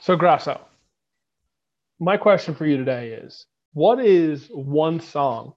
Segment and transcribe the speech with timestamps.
[0.00, 0.60] So, Grasso,
[1.98, 5.54] my question for you today is what is one song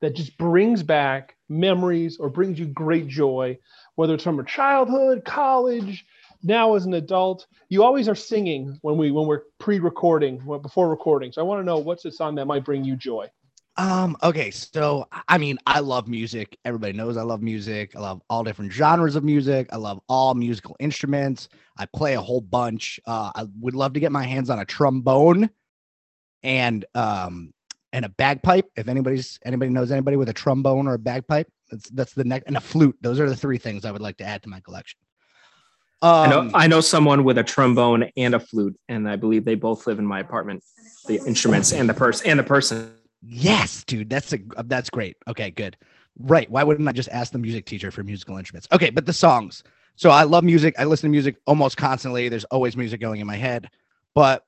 [0.00, 3.58] that just brings back memories or brings you great joy,
[3.96, 6.04] whether it's from your childhood, college,
[6.42, 7.46] now as an adult?
[7.68, 11.32] You always are singing when we when we're pre-recording, before recording.
[11.32, 13.28] So I want to know what's a song that might bring you joy.
[13.78, 16.58] Um, okay, so I mean, I love music.
[16.64, 17.96] Everybody knows I love music.
[17.96, 19.68] I love all different genres of music.
[19.72, 21.48] I love all musical instruments.
[21.78, 23.00] I play a whole bunch.
[23.06, 25.48] Uh, I would love to get my hands on a trombone
[26.42, 27.54] and um
[27.94, 28.66] and a bagpipe.
[28.76, 32.46] If anybody's anybody knows anybody with a trombone or a bagpipe, that's that's the next
[32.46, 32.96] and a flute.
[33.00, 34.98] Those are the three things I would like to add to my collection.
[36.02, 39.16] Um, I know um, I know someone with a trombone and a flute, and I
[39.16, 40.62] believe they both live in my apartment.
[41.06, 42.96] The instruments and the person and the person.
[43.22, 45.16] Yes, dude, that's a that's great.
[45.28, 45.76] Okay, good.
[46.18, 46.50] Right.
[46.50, 48.68] Why wouldn't I just ask the music teacher for musical instruments?
[48.72, 49.62] Okay, but the songs.
[49.96, 50.74] So I love music.
[50.78, 52.28] I listen to music almost constantly.
[52.28, 53.70] There's always music going in my head.
[54.14, 54.44] But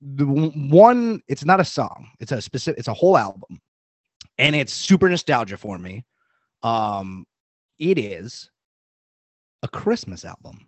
[0.00, 2.10] the one, it's not a song.
[2.20, 2.78] It's a specific.
[2.78, 3.60] It's a whole album,
[4.38, 6.04] and it's super nostalgia for me.
[6.62, 7.26] Um,
[7.78, 8.50] it is
[9.62, 10.66] a Christmas album,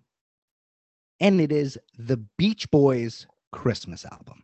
[1.21, 4.43] and it is the Beach Boys Christmas album.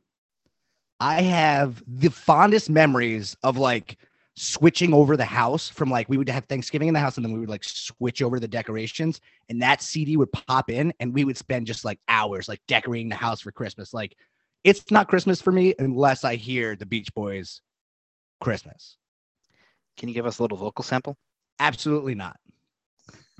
[1.00, 3.96] I have the fondest memories of like
[4.36, 7.32] switching over the house from like we would have Thanksgiving in the house and then
[7.32, 11.24] we would like switch over the decorations and that CD would pop in and we
[11.24, 13.92] would spend just like hours like decorating the house for Christmas.
[13.92, 14.14] Like
[14.62, 17.62] it's not Christmas for me unless I hear the Beach Boys
[18.40, 18.96] Christmas.
[19.96, 21.16] Can you give us a little vocal sample?
[21.58, 22.38] Absolutely not.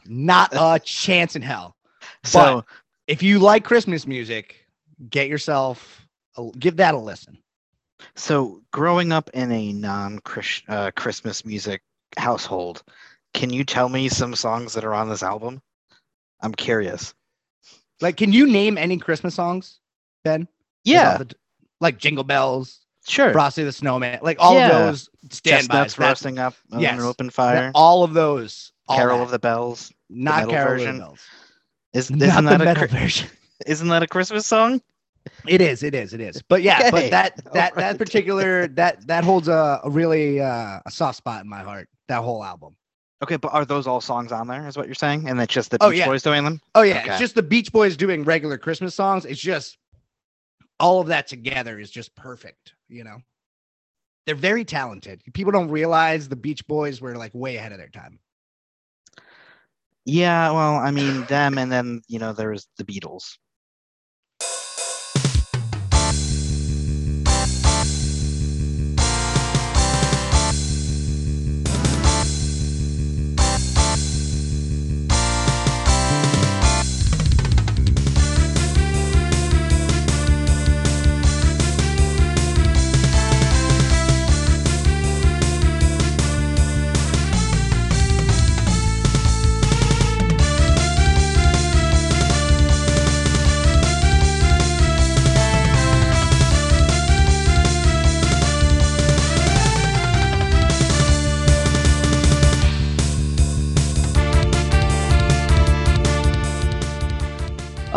[0.07, 1.77] Not a chance in hell.
[2.25, 2.65] So but
[3.07, 4.67] if you like Christmas music,
[5.09, 7.39] get yourself a, give that a listen.
[8.15, 10.21] So, growing up in a non
[10.69, 11.83] uh, Christmas music
[12.17, 12.83] household,
[13.35, 15.61] can you tell me some songs that are on this album?
[16.41, 17.15] I'm curious.
[18.01, 19.79] Like, can you name any Christmas songs,
[20.25, 20.49] Ben?
[20.85, 21.19] Yeah.
[21.19, 21.35] The,
[21.81, 23.33] like Jingle Bells, sure.
[23.33, 24.67] Frosty the Snowman, like all yeah.
[24.67, 25.99] of those standbys.
[25.99, 26.99] roasting up on yes.
[26.99, 27.71] an open fire.
[27.75, 28.73] All of those.
[28.89, 29.25] All Carol that.
[29.25, 29.93] of the Bells.
[30.09, 30.89] Not the Carol version.
[30.89, 31.21] of the Bells.
[31.93, 33.29] Is, isn't that a metal version?
[33.67, 34.81] Isn't that a Christmas song?
[35.47, 36.43] It is, it is, it is.
[36.43, 36.91] But yeah, okay.
[36.91, 37.77] but that that right.
[37.77, 41.89] that particular that that holds a, a really uh, a soft spot in my heart.
[42.09, 42.77] That whole album.
[43.23, 44.67] Okay, but are those all songs on there?
[44.67, 45.29] Is what you're saying?
[45.29, 46.07] And that's just the oh, Beach oh, yeah.
[46.07, 46.61] Boys doing them?
[46.75, 47.11] Oh yeah, okay.
[47.11, 49.27] it's just the Beach Boys doing regular Christmas songs.
[49.27, 49.77] It's just
[50.79, 52.73] all of that together is just perfect.
[52.89, 53.19] You know,
[54.27, 55.23] they're very talented.
[55.35, 58.19] People don't realize the Beach Boys were like way ahead of their time.
[60.07, 63.37] Yeah, well, I mean them, and then you know there's the Beatles.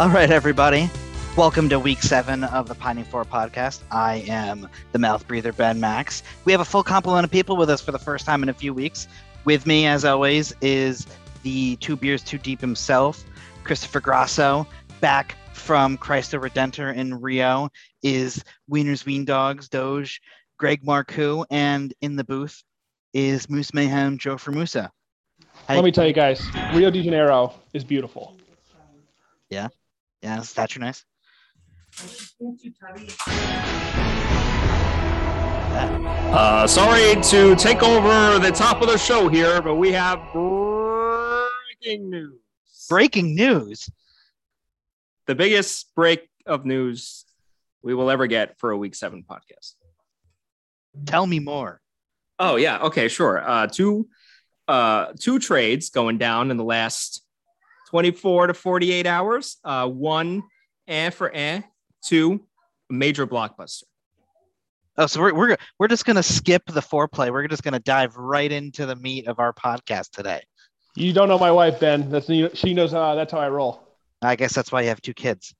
[0.03, 0.89] All right, everybody.
[1.37, 3.83] Welcome to week seven of the Pining Four podcast.
[3.89, 6.23] I am the mouth breather, Ben Max.
[6.43, 8.53] We have a full complement of people with us for the first time in a
[8.53, 9.07] few weeks.
[9.45, 11.07] With me, as always, is
[11.43, 13.23] the two beers too deep himself,
[13.63, 14.67] Christopher Grasso,
[14.99, 17.69] back from Christ the Redentor in Rio,
[18.01, 20.19] is Wieners Wien Dogs, Doge,
[20.57, 22.61] Greg Marcoux, and in the booth
[23.13, 24.89] is Moose Mayhem, Joe Formusa.
[25.69, 28.35] Let me tell you guys, Rio de Janeiro is beautiful.
[29.49, 29.69] Yeah.
[30.23, 31.03] Yeah, is that nice?
[36.31, 42.09] Uh, sorry to take over the top of the show here, but we have breaking
[42.09, 42.39] news.
[42.89, 43.89] Breaking news.
[45.27, 47.25] The biggest break of news
[47.81, 49.73] we will ever get for a week seven podcast.
[51.05, 51.81] Tell me more.
[52.39, 53.43] Oh yeah, okay, sure.
[53.45, 54.07] Uh, two,
[54.69, 57.22] uh, two trades going down in the last
[57.93, 59.57] 24 to 48 hours.
[59.63, 60.41] Uh, one,
[60.87, 61.61] eh for eh.
[62.03, 62.43] Two,
[62.89, 63.83] major blockbuster.
[64.97, 67.31] Oh, so we're, we're, we're just going to skip the foreplay.
[67.31, 70.41] We're just going to dive right into the meat of our podcast today.
[70.95, 72.09] You don't know my wife, Ben.
[72.09, 72.25] That's
[72.57, 73.87] she knows how that's how I roll.
[74.23, 75.53] I guess that's why you have two kids.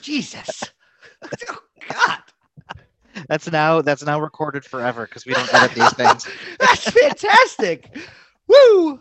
[0.00, 0.62] Jesus.
[1.50, 2.18] oh, God.
[3.28, 6.28] That's now that's now recorded forever because we don't edit these things.
[6.60, 7.96] that's fantastic.
[8.46, 9.00] Woo!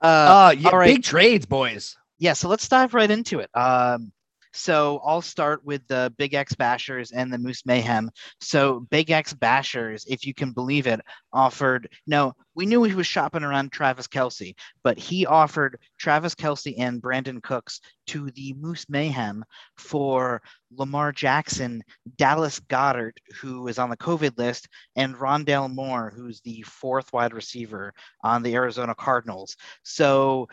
[0.00, 0.94] Uh, uh yeah, right.
[0.94, 1.96] big trades, boys.
[2.18, 3.50] Yeah, so let's dive right into it.
[3.54, 4.12] Um,
[4.56, 8.10] So I'll start with the Big X Bashers and the Moose Mayhem.
[8.40, 11.00] So Big X Bashers, if you can believe it,
[11.32, 16.74] offered no, we knew he was shopping around Travis Kelce, but he offered Travis Kelce
[16.78, 19.44] and Brandin Cooks to the Moose Mayhem
[19.76, 20.40] for
[20.74, 21.82] Lamar Jackson,
[22.16, 27.34] Dallas Goedert, who is on the COVID list, and Rondale Moore, who's the fourth wide
[27.34, 27.92] receiver
[28.24, 29.56] on the Arizona Cardinals.
[29.82, 30.48] So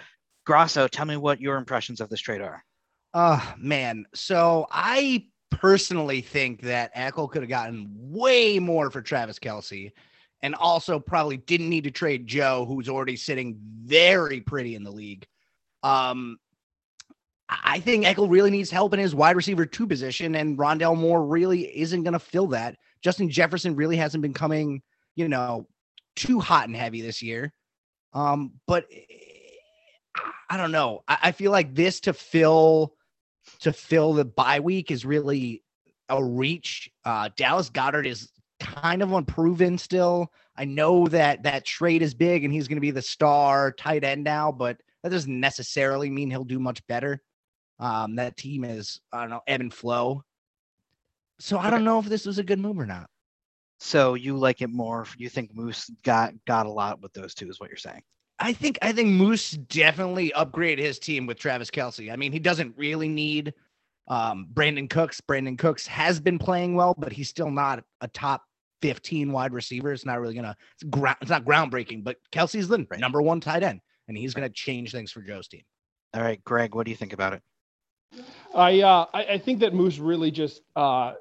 [0.46, 2.66] Grasso, tell me what your impressions of this trade are.
[3.14, 4.06] Oh man.
[4.14, 9.92] So I personally think that Eckel could have gotten way more for Travis Kelce
[10.42, 14.92] and also probably didn't need to trade Joe, who's already sitting very pretty in the
[14.92, 15.26] league.
[15.84, 16.38] Um,
[17.50, 21.26] I think Eckel really needs help in his wide receiver two position, and Rondale Moore
[21.26, 22.78] really isn't going to fill that.
[23.02, 24.82] Justin Jefferson really hasn't been coming,
[25.16, 25.68] you know,
[26.16, 27.54] too hot and heavy this year.
[28.14, 28.88] Um, but
[30.50, 31.04] I don't know.
[31.08, 32.96] I, I feel like this to fill
[33.60, 35.64] to fill the bye week is really
[36.10, 36.90] a reach.
[37.06, 38.30] Uh, Dallas Goedert is
[38.60, 40.32] kind of unproven still.
[40.56, 44.04] I know that that trade is big and he's going to be the star tight
[44.04, 47.22] end now, but that doesn't necessarily mean he'll do much better.
[47.80, 50.24] Um, that team is, I don't know, ebb and flow.
[51.40, 53.10] So I don't know if this was a good move or not.
[53.80, 55.06] So you like it more?
[55.18, 57.50] You think Moose got got a lot with those two?
[57.50, 58.04] Is what you're saying?
[58.40, 62.12] I think I think Moose definitely upgraded his team with Travis Kelce.
[62.12, 63.54] I mean, he doesn't really need
[64.08, 65.22] um, Brandin Cooks.
[65.22, 68.44] Brandin Cooks has been playing well, but he's still not a top
[68.82, 69.94] 15 wide receiver.
[69.94, 73.00] It's not really gonna it's, ground, it's not groundbreaking, but Kelce's the right.
[73.00, 75.64] number one tight end, and he's gonna change things for Joe's team.
[76.14, 77.42] All right, Greg, what do you think about it?
[78.54, 81.14] I uh, I, I think that Moose really just uh,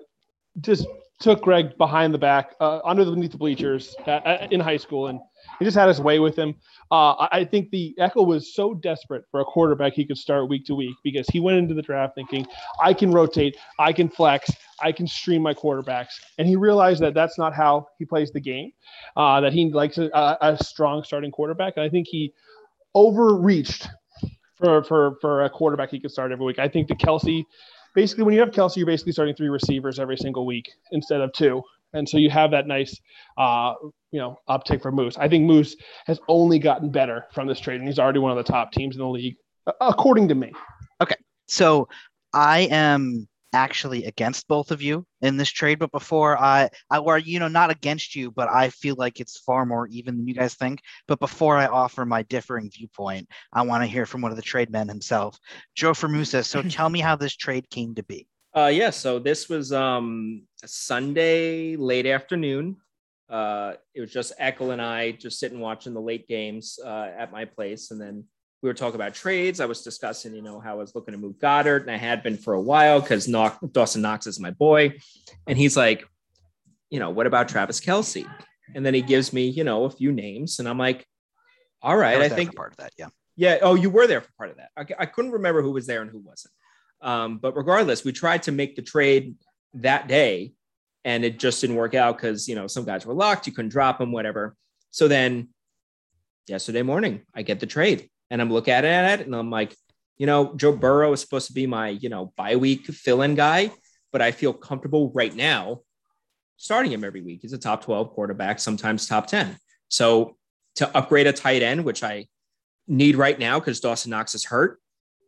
[0.61, 0.87] just
[1.21, 3.95] took Greg behind the back, uh, under the beneath the bleachers
[4.51, 5.21] in high school, and
[5.63, 6.55] he just had his way with him.
[6.91, 10.67] Uh, I think the Echo was so desperate for a quarterback he could start week
[10.67, 12.45] to week because he went into the draft thinking,
[12.81, 14.51] I can rotate, I can flex,
[14.83, 16.15] I can stream my quarterbacks.
[16.39, 18.73] And he realized that that's not how he plays the game,
[19.17, 21.75] uh, that he likes a, a, strong starting quarterback.
[21.77, 22.33] And I think he
[22.95, 23.89] overreached
[24.57, 26.59] for, for, for a quarterback he could start every week.
[26.59, 27.45] I think the Kelce
[27.95, 31.33] basically, when you have Kelce, you're basically starting three receivers every single week instead of
[31.33, 31.63] two
[31.93, 32.99] and so you have that nice,
[33.37, 33.75] uh,
[34.11, 35.17] you know, uptick for Moose.
[35.17, 38.45] I think Moose has only gotten better from this trade, and he's already one of
[38.45, 39.37] the top teams in the league,
[39.81, 40.53] according to me.
[41.01, 41.17] Okay,
[41.47, 41.89] so
[42.33, 47.19] I am actually against both of you in this trade, but before I, I were
[47.19, 50.35] you know not against you, but I feel like it's far more even than you
[50.35, 50.81] guys think.
[51.07, 54.43] But before I offer my differing viewpoint, I want to hear from one of the
[54.43, 55.39] trade men himself,
[55.75, 56.45] Joe Formusa.
[56.45, 58.27] So tell me how this trade came to be.
[58.55, 62.77] Uh, yeah, so this was um, Sunday late afternoon.
[63.29, 67.33] Uh, it was just Eckel and I just sitting watching the late games uh, at
[67.33, 68.25] my place, and then
[68.63, 69.59] we were talking about trades.
[69.59, 72.23] I was discussing, you know, how I was looking to move Goedert, and I had
[72.23, 74.99] been for a while because Dawson Knox is my boy,
[75.47, 76.07] and he's like,
[76.91, 78.27] you know, what about Travis Kelce?
[78.75, 81.07] And then he gives me, you know, a few names, and I'm like,
[81.81, 83.59] all right, I, I think part of that, yeah, yeah.
[83.63, 84.71] Oh, you were there for part of that.
[84.77, 86.53] I, I couldn't remember who was there and who wasn't.
[87.01, 89.35] Um, but regardless, we tried to make the trade
[89.75, 90.53] that day
[91.05, 93.71] and it just didn't work out because, you know, some guys were locked, you couldn't
[93.71, 94.55] drop them, whatever.
[94.91, 95.49] So then
[96.47, 99.77] yesterday morning, I get the trade and I'm looking at it and I'm like,
[100.19, 103.35] you know, Joe Burrow is supposed to be my, you know, bye week fill in
[103.35, 103.71] guy,
[104.13, 105.81] but I feel comfortable right now
[106.57, 107.41] starting him every week.
[107.43, 109.57] He's a top 12 quarterback, sometimes top 10.
[109.89, 110.37] So
[110.77, 112.27] to upgrade a tight end, which I
[112.87, 114.81] need right now because Dawson Knox is hurt,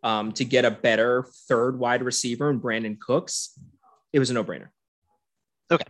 [0.05, 3.59] um, to get a better third wide receiver in brandin Cooks,
[4.15, 4.69] it was a no brainer.
[5.73, 5.85] Okay.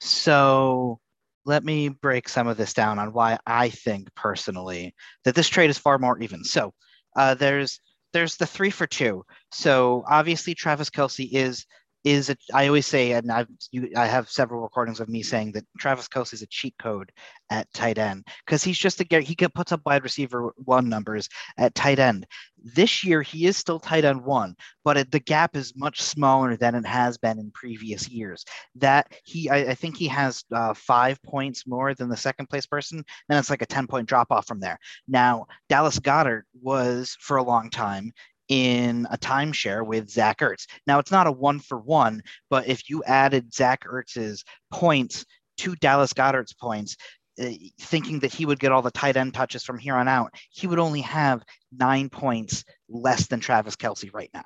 [0.00, 0.98] So
[1.46, 4.92] let me break some of this down on why I think personally
[5.24, 6.42] that this trade is far more even.
[6.42, 6.74] So
[7.16, 7.78] uh, there's
[8.12, 9.22] there's the three for two.
[9.52, 11.64] So obviously Travis Kelce is
[12.04, 15.52] is a, I always say, and I've you, I have several recordings of me saying
[15.52, 17.10] that Travis Kelce is a cheat code
[17.50, 21.74] at tight end because he's just a he puts up wide receiver one numbers at
[21.74, 22.26] tight end.
[22.62, 26.56] This year he is still tight end one, but it, the gap is much smaller
[26.56, 28.44] than it has been in previous years.
[28.74, 32.66] That he I, I think he has uh, five points more than the second place
[32.66, 34.78] person, and it's like a ten point drop off from there.
[35.08, 38.12] Now Dallas Goedert was for a long time
[38.48, 40.66] in a timeshare with Zach Ertz.
[40.86, 45.24] Now it's not a one for one, but if you added Zach Ertz's points
[45.58, 46.96] to Dallas Goedert's points,
[47.40, 50.34] uh, thinking that he would get all the tight end touches from here on out,
[50.50, 54.44] he would only have nine points less than Travis Kelce right now.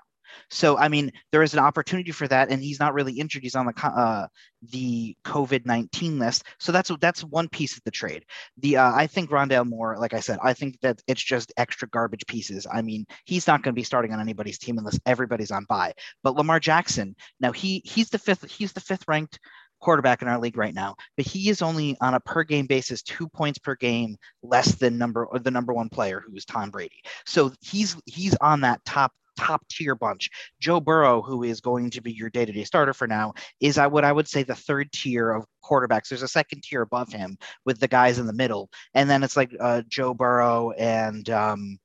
[0.51, 3.43] So I mean, there is an opportunity for that, and he's not really injured.
[3.43, 4.27] He's on the uh,
[4.71, 8.25] the COVID nineteen list, so that's that's one piece of the trade.
[8.59, 11.89] The uh, I think Rondale Moore, like I said, I think that it's just extra
[11.89, 12.67] garbage pieces.
[12.71, 15.93] I mean, he's not going to be starting on anybody's team unless everybody's on bye.
[16.23, 19.39] But Lamar Jackson, now he he's the fifth he's the fifth ranked
[19.81, 23.03] quarterback in our league right now, but he is only on a per game basis
[23.03, 27.01] two points per game less than number the number one player who is Tom Brady.
[27.27, 30.29] So he's he's on that top top tier bunch.
[30.61, 33.79] Joe Burrow, who is going to be your day to day starter for now, is
[33.79, 36.09] I what I would say the third tier of quarterbacks.
[36.09, 39.37] There's a second tier above him with the guys in the middle, and then it's
[39.37, 41.79] like uh, Joe Burrow and um,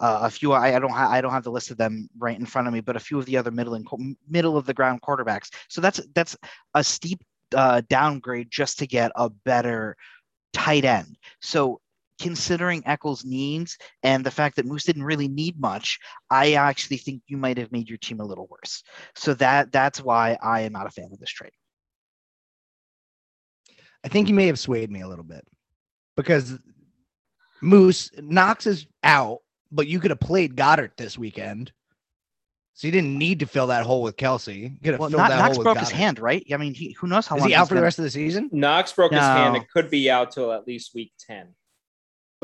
[0.00, 2.38] uh, a few I, I don't ha- I don't have the list of them right
[2.38, 4.74] in front of me, but a few of the other middle and middle of the
[4.74, 5.50] ground quarterbacks.
[5.68, 6.36] So that's that's
[6.74, 7.22] a steep
[7.54, 9.96] uh, downgrade just to get a better
[10.52, 11.16] tight end.
[11.40, 11.80] So
[12.24, 15.98] considering Eccles' needs and the fact that Moose didn't really need much,
[16.30, 18.82] I actually think you might have made your team a little worse.
[19.14, 21.52] So that that's why I am not a fan of this trade.
[24.02, 25.44] I think you may have swayed me a little bit
[26.16, 26.58] because
[27.60, 29.40] Moose Knox is out
[29.70, 31.72] but you could have played Goedert this weekend.
[32.74, 34.76] So you didn't need to fill that hole with Kelce.
[34.82, 36.44] You well, not, Knox broke his hand, right?
[36.52, 37.80] I mean, he, who knows how Is long he out for gonna...
[37.80, 38.48] the rest of the season?
[38.52, 39.18] Knox broke no.
[39.18, 39.56] his hand.
[39.56, 41.54] It could be out till at least week ten.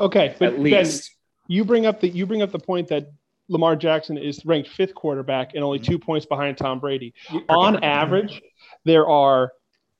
[0.01, 1.11] Okay, but at least
[1.47, 3.11] ben, you bring up the you bring up the point that
[3.47, 7.13] Lamar Jackson is ranked fifth quarterback and only two points behind Tom Brady.
[7.49, 8.41] On average,
[8.83, 9.51] there are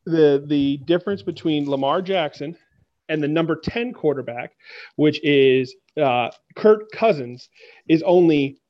[0.06, 2.58] the the difference between Lamar Jackson
[3.10, 4.54] and the number 10 quarterback,
[4.96, 7.50] which is uh, Kirk Cousins,
[7.88, 8.62] is only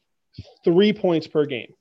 [0.63, 1.71] three points per game.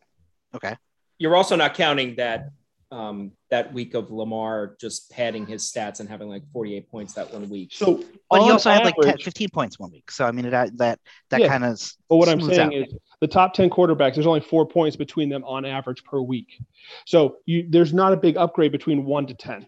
[0.54, 0.76] Okay.
[1.18, 2.50] You're also not counting that
[2.92, 7.32] um, that week of Lamar just padding his stats and having like 48 points that
[7.32, 7.70] one week.
[7.72, 10.10] So, but he also average, had like 10, 15 points one week.
[10.10, 10.98] So I mean, that that
[11.30, 11.80] that yeah, kind of.
[12.08, 12.74] But what I'm saying out.
[12.74, 16.58] is, the top 10 quarterbacks, there's only four points between them on average per week.
[17.06, 19.66] So you, there's not a big upgrade between one to 10.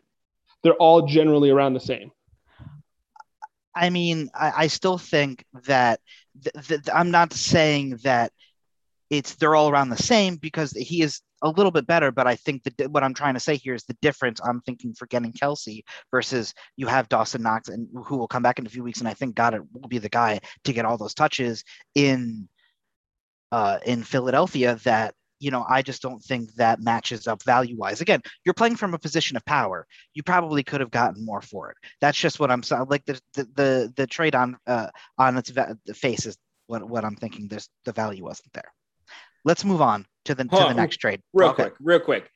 [0.62, 2.10] They're all generally around the same.
[3.74, 6.00] I mean, I, I still think that
[6.42, 8.32] th- th- I'm not saying that
[9.10, 12.36] it's they're all around the same because he is a little bit better, but I
[12.36, 15.32] think that what I'm trying to say here is the difference I'm thinking for getting
[15.32, 19.00] Kelce versus you have Dawson Knox and who will come back in a few weeks,
[19.00, 22.48] and I think Goedert will be the guy to get all those touches in
[23.50, 28.00] uh, in Philadelphia that you know, I just don't think that matches up value wise.
[28.00, 29.88] Again, you're playing from a position of power.
[30.14, 31.76] You probably could have gotten more for it.
[32.00, 32.86] That's just what I'm saying.
[32.88, 34.86] Like the the the, the trade on uh,
[35.18, 37.48] on its va- face is what what I'm thinking.
[37.48, 38.72] There's the value wasn't there.
[39.44, 41.20] Let's move on to the to the next trade.
[41.32, 41.64] Real okay.
[41.64, 42.30] quick, real quick.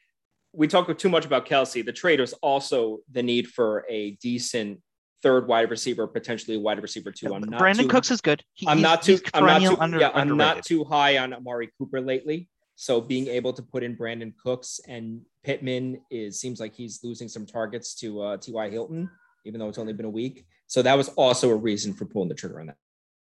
[0.53, 1.85] We talked too much about Kelce.
[1.85, 4.81] The trade was also the need for a decent
[5.23, 7.35] third wide receiver, potentially wide receiver two.
[7.35, 8.43] I'm not Brandin too, Cooks is good.
[8.55, 9.19] He, I'm not too.
[9.35, 9.77] I'm not too.
[9.79, 12.49] Under, yeah, I'm not too high on Amari Cooper lately.
[12.77, 17.29] So being able to put in Brandin Cooks and Pittman is seems like he's losing
[17.29, 18.69] some targets to uh, T.Y.
[18.69, 19.11] Hilton,
[19.45, 20.47] even though it's only been a week.
[20.67, 22.77] So that was also a reason for pulling the trigger on that.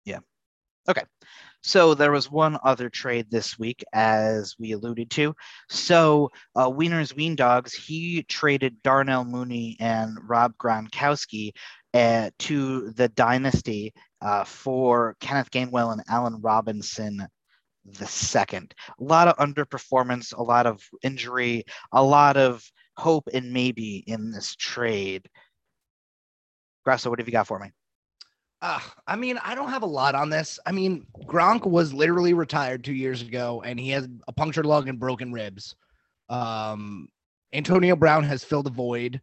[0.04, 0.20] Yeah.
[0.88, 1.02] Okay.
[1.62, 5.34] So there was one other trade this week, as we alluded to.
[5.68, 11.52] So uh, Wiener's Wien Dogs, he traded Darnell Mooney and Rob Gronkowski
[11.92, 17.26] uh, to the Dynasty uh, for Kenneth Gainwell and Allen Robinson
[17.84, 18.74] the second.
[19.00, 22.62] A lot of underperformance, a lot of injury, a lot of
[22.96, 25.26] hope and maybe in this trade.
[26.84, 27.70] Grasso, what have you got for me?
[28.62, 30.58] Uh, I mean, I don't have a lot on this.
[30.66, 34.88] I mean, Gronk was literally retired two years ago, and he has a punctured lung
[34.88, 35.76] and broken ribs.
[36.28, 37.08] Um,
[37.52, 39.20] Antonio Brown has filled a void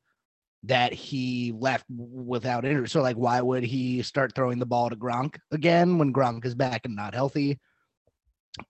[0.64, 2.90] that he left without injury.
[2.90, 6.56] So, like, why would he start throwing the ball to Gronk again when Gronk is
[6.56, 7.60] back and not healthy?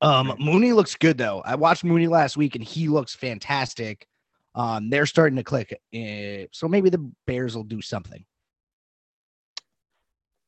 [0.02, 1.42] Um, Mooney looks good though.
[1.46, 4.06] I watched Mooney last week and he looks fantastic.
[4.54, 5.80] Um, they're starting to click.
[5.96, 8.26] Uh, so maybe the Bears will do something.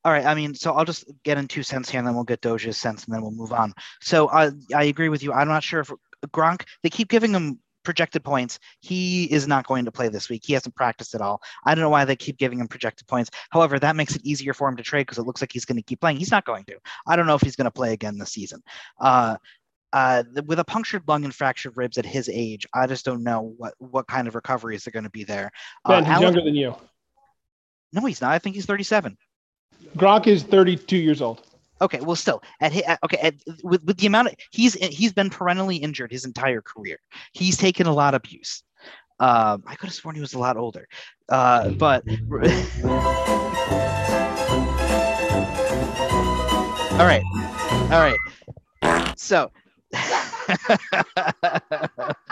[0.09, 0.25] All right.
[0.25, 2.77] I mean, so I'll just get in two cents here and then we'll get Doja's
[2.77, 3.75] sense and then we'll move on.
[4.01, 5.31] So I, I agree with you.
[5.31, 5.91] I'm not sure if
[6.31, 8.57] Gronk, they keep giving him projected points.
[8.79, 10.41] He is not going to play this week.
[10.43, 11.43] He hasn't practiced at all.
[11.63, 13.29] I don't know why they keep giving him projected points.
[13.51, 15.77] However, that makes it easier for him to trade because it looks like he's going
[15.77, 16.17] to keep playing.
[16.17, 16.79] He's not going to.
[17.05, 18.63] I don't know if he's going to play again this season.
[18.99, 19.37] Uh,
[19.93, 23.53] uh, with a punctured lung and fractured ribs at his age, I just don't know
[23.57, 25.51] what what kind of recoveries are going to be there.
[25.87, 26.73] Ben, uh, he's Allen, younger than you.
[27.93, 28.31] No, he's not.
[28.31, 29.15] I think he's 37.
[29.97, 31.41] Gronk is 32 years old.
[31.81, 35.29] Okay, well, still at, at okay at, with with the amount of he's he's been
[35.29, 36.99] perennially injured his entire career.
[37.31, 38.63] He's taken a lot of abuse.
[39.19, 40.87] Um, I could have sworn he was a lot older,
[41.29, 42.03] uh, but.
[46.99, 47.23] all right,
[47.91, 48.17] all right.
[49.17, 49.51] So,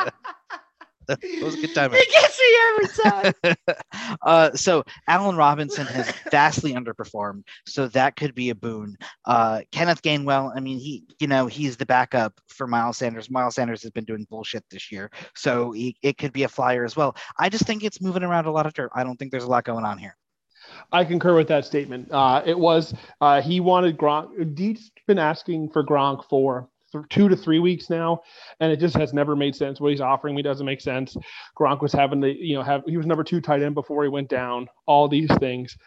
[1.07, 1.91] that was a good time.
[1.91, 3.55] He gets me every time.
[4.21, 8.95] uh, so Allen Robinson has vastly underperformed, so that could be a boon.
[9.25, 13.29] Uh, Kenneth Gainwell, I mean, he, you know, he's the backup for Miles Sanders.
[13.29, 16.83] Miles Sanders has been doing bullshit this year, so he, it could be a flyer
[16.83, 17.15] as well.
[17.39, 18.91] I just think it's moving around a lot of dirt.
[18.93, 20.15] I don't think there's a lot going on here.
[20.91, 22.11] I concur with that statement.
[22.11, 24.55] Uh, it was uh, he wanted Gronk.
[24.55, 28.21] Deet's been asking for Gronk for th- two to three weeks now,
[28.59, 29.79] and it just has never made sense.
[29.79, 31.15] What he's offering me doesn't make sense.
[31.57, 34.09] Gronk was having the you know have he was number two tight end before he
[34.09, 34.67] went down.
[34.85, 35.77] All these things.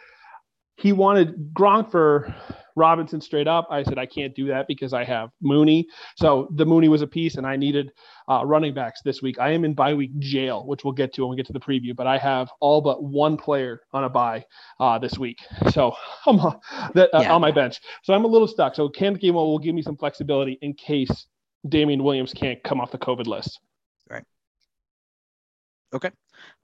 [0.80, 2.34] He wanted Gronk for
[2.76, 3.68] Robinson straight up.
[3.70, 5.86] I said I can't do that because I have Mooney.
[6.16, 7.92] So the Mooney was a piece, and I needed
[8.28, 9.38] uh, running backs this week.
[9.38, 11.60] I am in bye week jail, which we'll get to when we get to the
[11.60, 11.94] preview.
[11.94, 14.44] But I have all but one player on a bye
[14.78, 15.38] uh, this week,
[15.70, 15.92] so
[16.26, 16.54] I'm uh,
[16.94, 17.34] that, uh, Yeah.
[17.34, 17.80] on my bench.
[18.02, 18.74] So I'm a little stuck.
[18.74, 21.26] So Kenneth Gainwell will give me some flexibility in case
[21.68, 23.60] Damien Williams can't come off the COVID list.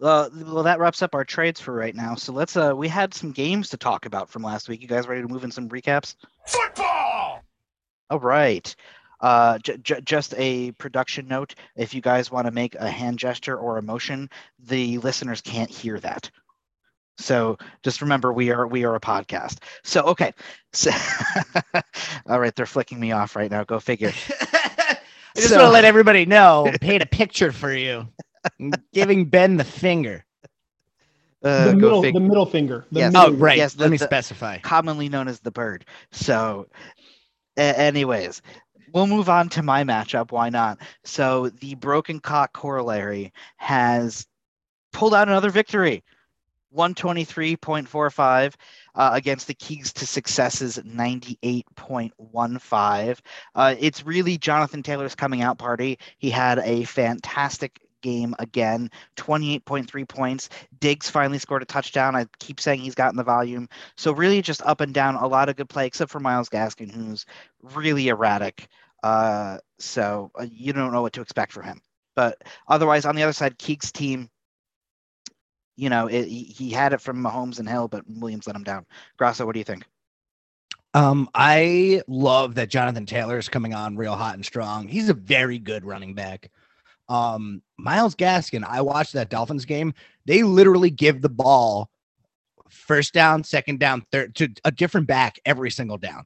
[0.00, 2.14] Uh, well, that wraps up our trades for right now.
[2.14, 2.56] So let's.
[2.56, 4.80] Uh, we had some games to talk about from last week.
[4.82, 6.14] You guys ready to move in some recaps?
[6.46, 7.42] Football!
[8.10, 8.74] All right.
[9.20, 13.18] Uh, j- j- just a production note: if you guys want to make a hand
[13.18, 14.28] gesture or a motion,
[14.58, 16.30] the listeners can't hear that.
[17.18, 19.60] So just remember, we are we are a podcast.
[19.84, 20.34] So okay.
[20.74, 20.90] So,
[22.28, 23.64] all right, they're flicking me off right now.
[23.64, 24.12] Go figure.
[24.52, 24.98] I
[25.36, 28.06] just So- want to let everybody know, paint a picture for you.
[28.60, 30.24] I'm giving Ben the finger.
[31.44, 32.86] Uh, the go middle, fig- the middle finger.
[32.90, 33.12] The Yes.
[33.12, 33.56] middle Oh, right.
[33.58, 34.58] Yes, Let the- me specify.
[34.58, 35.84] commonly known as the bird.
[36.10, 36.66] So,
[37.56, 38.42] a- anyways,
[38.92, 40.32] we'll move on to my matchup.
[40.32, 40.78] Why not?
[41.04, 44.26] So, the broken cock corollary has
[44.92, 46.02] pulled out another victory
[46.74, 48.54] 123.45
[48.94, 53.18] uh, against the Keys to Successes 98.15.
[53.54, 55.98] Uh, it's really Jonathan Taylor's coming out party.
[56.18, 58.90] He had a fantastic game again.
[59.16, 60.48] 28.3 points.
[60.80, 62.16] Diggs finally scored a touchdown.
[62.16, 63.68] I keep saying he's gotten the volume.
[63.96, 66.90] So really just up and down a lot of good play except for myles gaskin
[66.90, 67.26] who's
[67.62, 68.68] really erratic.
[69.02, 71.80] Uh, so uh, you don't know what to expect from him.
[72.14, 74.30] But otherwise on the other side keek's team
[75.78, 78.86] you know it, he had it from mahomes and hill but williams let him down.
[79.18, 79.84] Grasso what do you think?
[80.96, 84.88] Um, I love that Jonathan Taylor is coming on real hot and strong.
[84.88, 86.50] He's a very good running back.
[87.08, 89.94] Um, Myles Gaskin, I watched that Dolphins game.
[90.24, 91.90] They literally give the ball
[92.68, 96.24] first down, second down, third to a different back every single down.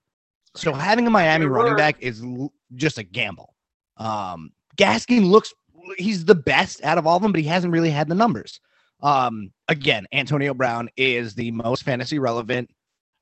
[0.56, 3.54] So having a Miami running back is l- just a gamble.
[3.98, 5.52] Um, Gaskin looks
[5.96, 8.60] he's the best out of all of them, but he hasn't really had the numbers.
[9.02, 12.70] Um, again, Antonio Brown is the most fantasy relevant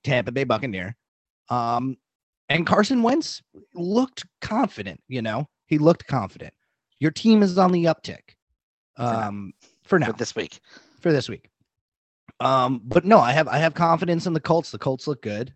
[0.04, 0.96] Tampa Bay Buccaneer.
[1.50, 1.96] Um,
[2.48, 3.42] and Carson Wentz
[3.74, 6.52] looked confident, you know, he looked confident.
[7.00, 8.34] Your team is on the uptick.
[8.96, 9.52] Um,
[9.84, 10.60] for now, for this week
[11.00, 11.48] for this week.
[12.40, 14.70] Um, but no, I have I have confidence in the Colts.
[14.70, 15.52] The Colts look good,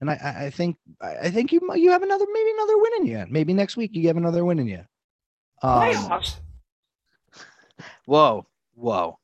[0.00, 2.92] and I I, I think I I think you you have another maybe another win
[2.98, 3.26] in you.
[3.28, 4.84] Maybe next week you have another win in you.
[5.62, 6.36] Um, Playoffs?
[8.04, 9.18] whoa whoa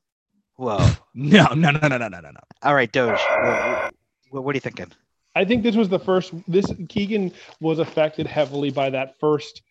[0.55, 0.77] whoa
[1.13, 2.39] no, no, no, no, no, no, no, no.
[2.61, 3.93] all right doge what,
[4.29, 4.91] what, what are you thinking
[5.35, 6.33] I think this was the first.
[6.47, 9.63] This Keegan was affected heavily by that first,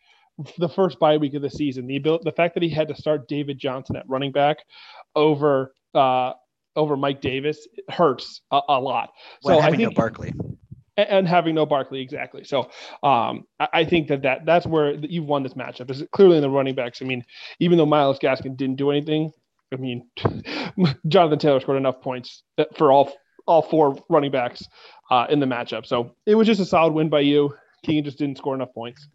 [0.59, 1.87] the first bye week of the season.
[1.87, 4.59] The ability, the fact that he had to start David Johnson at running back
[5.15, 6.33] over uh,
[6.77, 9.11] over Mike Davis hurts a, a lot.
[9.43, 10.33] well, so I think no barkley
[10.97, 12.45] and, and having no Barkley exactly.
[12.45, 12.71] So
[13.03, 15.91] um, I, I think that, that that's where you've won this matchup.
[15.91, 17.03] Is clearly in the running backs.
[17.03, 17.25] I mean,
[17.61, 19.31] even though Myles Gaskin didn't do anything,
[19.73, 20.09] I mean,
[21.09, 22.43] Jonathan Taylor scored enough points
[22.77, 23.13] for all
[23.47, 24.67] all four running backs
[25.11, 25.87] uh, in the matchup.
[25.87, 27.55] So it was just a solid win by you.
[27.85, 29.07] Keegan just didn't score enough points.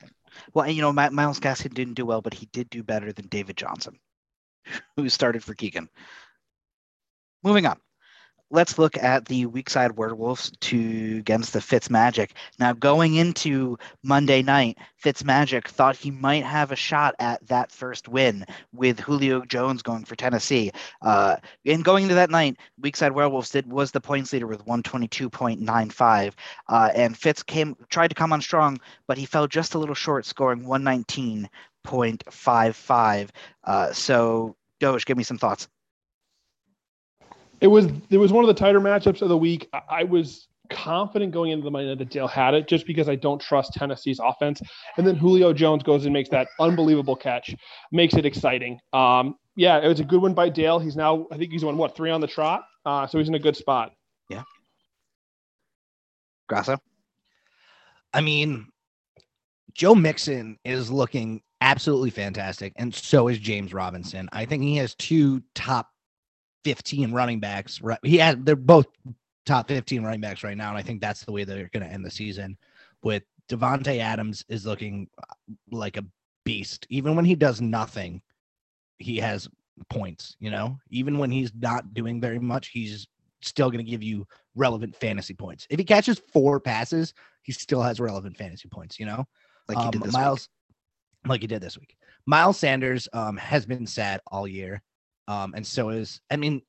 [0.54, 3.12] Well, and, you know, Mi- Myles Gaskin didn't do well, but he did do better
[3.14, 4.00] than David Johnson,
[4.96, 5.90] who started for Keegan.
[7.44, 7.80] Moving on.
[8.52, 12.34] Let's look at the weak side werewolves to against the Fitz Magic.
[12.58, 17.72] Now, going into Monday night, Fitz Magic thought he might have a shot at that
[17.72, 20.72] first win with Julio Jones going for Tennessee.
[21.04, 24.66] Uh, and going into that night, weak side werewolves did was the points leader with
[24.66, 26.34] 122.95.
[26.68, 29.94] Uh, and Fitz came tried to come on strong, but he fell just a little
[29.94, 33.30] short, scoring 119.55.
[33.64, 35.68] Uh, so, Doge, give me some thoughts.
[37.62, 39.70] It was it was one of the tighter matchups of the week.
[39.90, 43.16] I, was confident going into the Monday night that Dale had it just because I
[43.16, 44.62] don't trust Tennessee's offense.
[44.98, 47.56] And then Julio Jones goes and makes that unbelievable catch,
[47.92, 48.80] makes it exciting.
[48.94, 50.80] Um, yeah, it was a good one by Dale.
[50.80, 53.36] He's now I think he's won what three on the trot, uh, so he's in
[53.36, 53.92] a good spot.
[54.30, 54.44] Yeah.
[56.48, 56.78] Grasso?
[58.14, 58.68] I mean,
[59.74, 64.30] Joe Mixon is looking absolutely fantastic, and so is James Robinson.
[64.32, 65.90] I think he has two top
[66.64, 67.82] 15 running backs.
[67.82, 68.88] Right, he has they're both
[69.46, 71.92] top 15 running backs right now, and I think that's the way they're going to
[71.92, 72.58] end the season.
[73.04, 75.34] With Davante Adams is looking uh,
[75.72, 76.06] like a
[76.46, 78.22] beast, even when he does nothing,
[78.98, 79.50] he has
[79.90, 80.36] points.
[80.40, 83.08] You know, even when he's not doing very much, he's
[83.42, 85.66] still going to give you relevant fantasy points.
[85.70, 89.00] If he catches four passes, he still has relevant fantasy points.
[89.00, 89.26] You know,
[89.68, 90.50] like he um, did this Miles,
[91.26, 91.96] like he did this week.
[92.26, 94.82] Miles Sanders um, has been sad all year,
[95.30, 96.62] um, and so is I mean,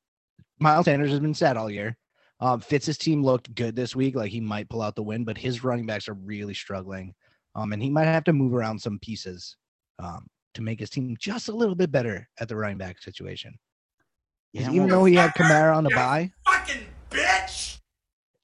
[0.60, 1.96] Miles Sanders has been sad all year.
[2.40, 5.36] Um, Fitz's team looked good this week, like he might pull out the win, but
[5.36, 7.14] his running backs are really struggling,
[7.54, 9.56] um, and he might have to move around some pieces
[9.98, 13.54] um, to make his team just a little bit better at the running back situation.
[14.52, 17.78] Yeah, even though he had Kamara on a bye, Fucking bitch!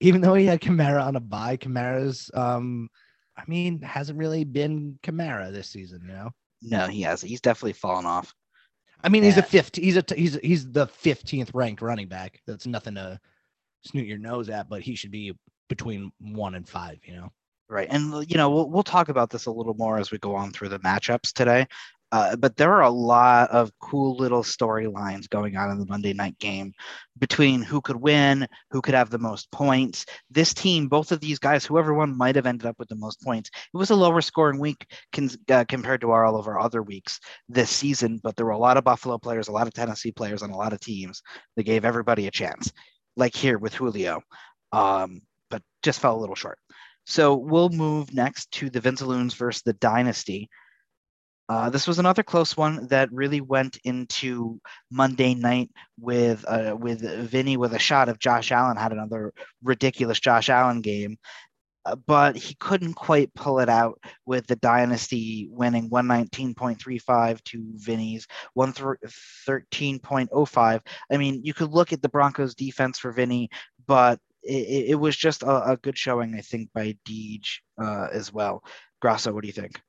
[0.00, 2.88] even though he had Kamara on a bye, Kamara's, um,
[3.36, 6.30] I mean, hasn't really been Kamara this season, you know.
[6.62, 7.20] No, he has.
[7.20, 8.34] He's definitely fallen off.
[9.02, 9.46] I mean, he's a Yeah.
[9.46, 9.76] fifth.
[9.76, 12.40] He's a he's he's the fifteenth ranked running back.
[12.46, 13.20] That's nothing to
[13.84, 15.32] snoot your nose at, but he should be
[15.68, 16.98] between one and five.
[17.04, 17.32] You know.
[17.68, 17.88] Right.
[17.90, 20.52] And you know, we'll we'll talk about this a little more as we go on
[20.52, 21.66] through the matchups today.
[22.12, 26.12] Uh, but there are a lot of cool little storylines going on in the Monday
[26.12, 26.72] night game
[27.18, 30.06] between who could win, who could have the most points.
[30.30, 33.20] This team, both of these guys, whoever won, might have ended up with the most
[33.22, 33.50] points.
[33.52, 36.82] It was a lower scoring week cons- uh, compared to our, all of our other
[36.82, 40.12] weeks this season, but there were a lot of Buffalo players, a lot of Tennessee
[40.12, 41.22] players and a lot of teams
[41.56, 42.72] that gave everybody a chance,
[43.16, 44.22] like here with Julio,
[44.72, 46.58] um, but just fell a little short.
[47.04, 50.48] So we'll move next to the Vinzaloons versus the Dynasty.
[51.48, 57.00] Uh, this was another close one that really went into Monday night with uh, with
[57.28, 59.32] Vinny with a shot of Josh Allen had another
[59.62, 61.18] ridiculous Josh Allen game,
[61.84, 68.26] uh, but he couldn't quite pull it out with the Dynasty winning 119.35 to Vinny's
[68.58, 70.80] 113.05.
[71.12, 73.50] I mean, you could look at the Broncos defense for Vinny,
[73.86, 78.32] but it, it was just a, a, good showing, I think, by Deej uh, as
[78.32, 78.64] well.
[79.00, 79.80] Grasso, what do you think?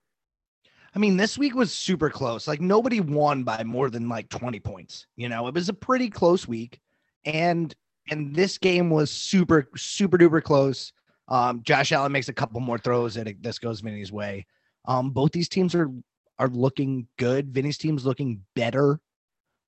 [0.97, 2.47] I mean, this week was super close.
[2.47, 5.05] Like nobody won by more than like 20 points.
[5.15, 6.79] You know, it was a pretty close week.
[7.23, 7.71] And
[8.10, 10.91] and this game was super, super duper close.
[11.27, 14.47] Um, Josh Allen makes a couple more throws and it, this goes Vinny's way.
[14.86, 15.91] Um, both these teams are
[16.39, 17.53] are looking good.
[17.53, 18.99] Vinny's team's looking better.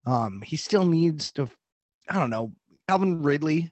[0.08, 1.48] Um, he still needs to,
[2.10, 2.54] I don't know.
[2.88, 3.72] Calvin Ridley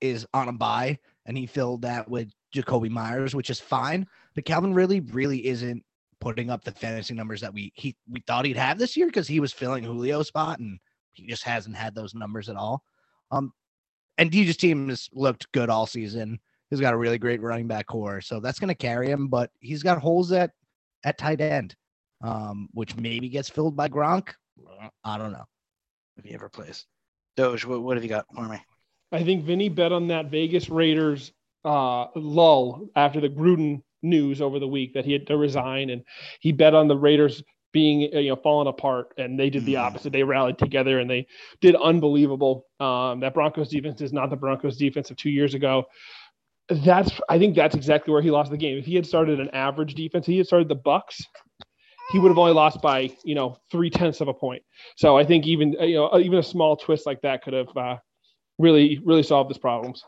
[0.00, 4.06] is on a bye, and he filled that with Jakobi Meyers, which is fine.
[4.36, 5.82] But Calvin Ridley really isn't
[6.22, 9.26] putting up the fantasy numbers that we he we thought he'd have this year because
[9.26, 10.78] he was filling Julio's spot, and
[11.12, 12.84] he just hasn't had those numbers at all.
[13.32, 13.52] Um,
[14.18, 16.38] and DJ's team has looked good all season.
[16.70, 19.26] He's got a really great running back core, so that's going to carry him.
[19.26, 20.52] But he's got holes at
[21.04, 21.74] at tight end,
[22.22, 24.28] um, which maybe gets filled by Gronk.
[25.02, 25.44] I don't know
[26.16, 26.86] if he ever plays.
[27.36, 28.58] Doge, what, what have you got for me?
[29.10, 31.32] I think Vinny bet on that Vegas Raiders
[31.64, 36.02] uh, lull after the Gruden news over the week that he had to resign, and
[36.40, 40.12] he bet on the Raiders being you know falling apart, and they did the opposite.
[40.12, 41.26] They rallied together and they
[41.60, 42.66] did unbelievable.
[42.78, 45.84] Um, that Broncos defense is not the Broncos defense of two years ago.
[46.68, 48.78] That's I think that's exactly where he lost the game.
[48.78, 51.20] If he had started an average defense, he had started the Bucks.
[52.12, 54.62] He would have only lost by you know three tenths of a point.
[54.96, 57.96] So I think even you know even a small twist like that could have uh,
[58.58, 60.04] really really solved this problems.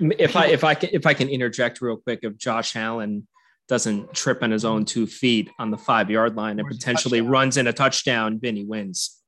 [0.00, 3.26] If I if I can if I can interject real quick, if Josh Allen
[3.68, 7.56] doesn't trip on his own two feet on the five yard line and potentially runs
[7.56, 9.20] in a touchdown, Vinny wins.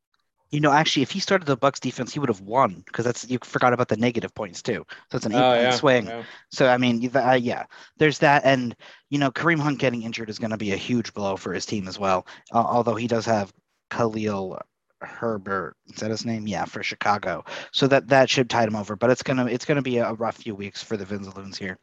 [0.53, 3.29] You know, actually, if he started the Bucks defense, he would have won because that's
[3.29, 4.87] you forgot about the negative points too.
[5.11, 6.07] So it's an eight Oh, point yeah, swing.
[6.07, 6.23] yeah.
[6.53, 7.65] So I mean, uh, yeah,
[7.97, 8.77] there's that, and
[9.11, 11.67] you know, Kareem Hunt getting injured is going to be a huge blow for his
[11.67, 12.27] team as well.
[12.53, 13.53] Uh, although he does have
[13.91, 14.61] Khalil
[15.07, 16.47] Herbert, is that his name?
[16.47, 17.45] Yeah, for Chicago.
[17.73, 18.97] So that that should tide him over.
[18.97, 21.79] But it's gonna it's gonna be a rough few weeks for the Vinzaloons here.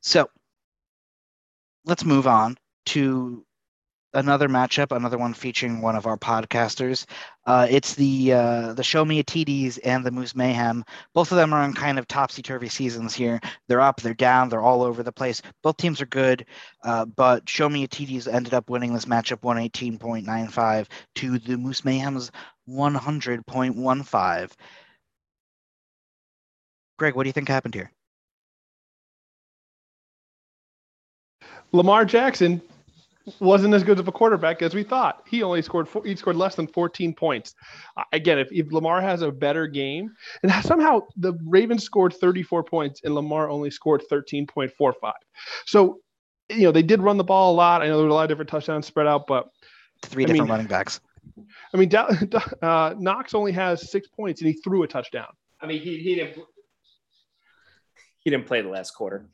[0.00, 0.28] So
[1.84, 3.44] let's move on to
[4.12, 7.06] another matchup, another one featuring one of our podcasters.
[7.46, 10.84] Uh, it's the uh, the Show Me a TDs and the Moose Mayhem.
[11.14, 13.40] Both of them are on kind of topsy turvy seasons here.
[13.68, 15.42] They're up, they're down, they're all over the place.
[15.62, 16.46] Both teams are good,
[16.84, 21.84] uh, but Show Me a TDs ended up winning this matchup 118.95 to the Moose
[21.84, 22.30] Mayhem's
[22.68, 24.52] 100.15.
[26.98, 27.90] Greg, what do you think happened here?
[31.72, 32.60] Lamar Jackson
[33.38, 35.22] wasn't as good of a quarterback as we thought.
[35.28, 37.54] He only scored four, he scored less than 14 points.
[37.96, 40.10] Uh, again, if, if Lamar has a better game,
[40.42, 45.12] and somehow the Ravens scored 34 points and Lamar only scored 13.45.
[45.66, 46.00] So
[46.48, 47.80] you know, they did run the ball a lot.
[47.80, 49.48] I know there were a lot of different touchdowns spread out, but
[50.02, 51.00] Three I different mean- running backs.
[51.72, 55.28] I mean, Da- Da- uh, Knox only has six points and he threw a touchdown.
[55.60, 56.38] I mean, he, he didn't
[58.20, 59.26] he didn't play the last quarter.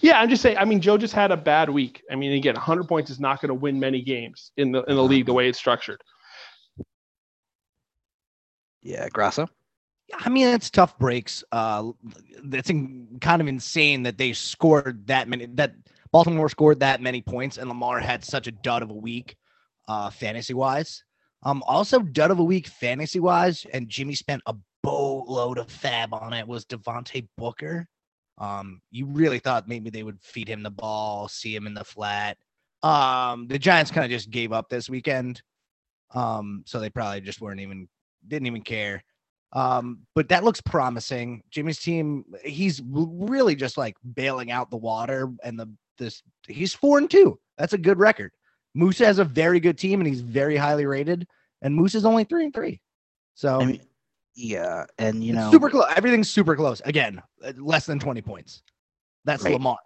[0.00, 0.58] Yeah, I'm just saying.
[0.58, 2.02] I mean, Joe just had a bad week.
[2.10, 4.96] I mean, again, 100 points is not going to win many games in the in
[4.96, 6.02] the league the way it's structured.
[8.82, 9.48] Yeah, Grasso.
[10.14, 11.44] I mean, it's tough breaks.
[11.52, 11.90] Uh,
[12.52, 15.46] it's in, kind of insane that they scored that many.
[15.46, 15.74] That
[16.12, 19.36] Baltimore scored that many points, and Lamar had such a dud of a week,
[19.88, 21.04] uh, fantasy wise.
[21.42, 26.12] Um, also dud of a week fantasy wise, and Jimmy spent a boatload of FAAB
[26.12, 26.48] on it.
[26.48, 27.86] Was Devontae Booker?
[28.38, 31.84] Um, you really thought maybe they would feed him the ball, see him in the
[31.84, 32.38] flat.
[32.82, 35.42] Um, the Giants kind of just gave up this weekend.
[36.14, 37.88] Um, so they probably just weren't even
[38.26, 39.02] didn't even care.
[39.52, 41.42] Um, but that looks promising.
[41.50, 46.98] Jimmy's team, he's really just like bailing out the water and the this he's four
[46.98, 47.38] and two.
[47.56, 48.32] That's a good record.
[48.74, 51.26] Moose has a very good team and he's very highly rated,
[51.62, 52.80] and Moose is only three and three.
[53.34, 53.80] So I mean,
[54.38, 55.86] yeah, and you it's know, super close.
[55.96, 56.80] Everything's super close.
[56.84, 58.62] Again, uh, less than 20 points.
[59.24, 59.54] That's Right.
[59.54, 59.78] Lamar.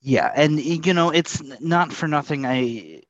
[0.00, 2.46] Yeah, and you know, it's not for nothing.
[2.46, 3.02] I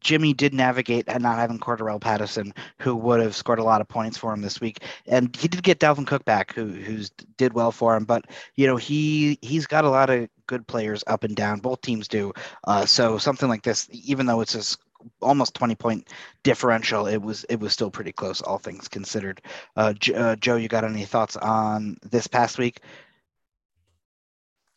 [0.00, 3.88] Jimmy did navigate and not having Cordarrelle Patterson, who would have scored a lot of
[3.88, 7.52] points for him this week, and he did get Dalvin Cook back, who who's did
[7.52, 8.04] well for him.
[8.04, 8.24] But
[8.56, 11.60] you know, he he's got a lot of good players up and down.
[11.60, 12.32] Both teams do.
[12.64, 14.76] Uh, so something like this, even though it's a
[15.20, 16.08] almost 20 point
[16.42, 19.40] differential, it was it was still pretty close, all things considered.
[19.76, 22.80] Uh, J- uh, Joe, you got any thoughts on this past week?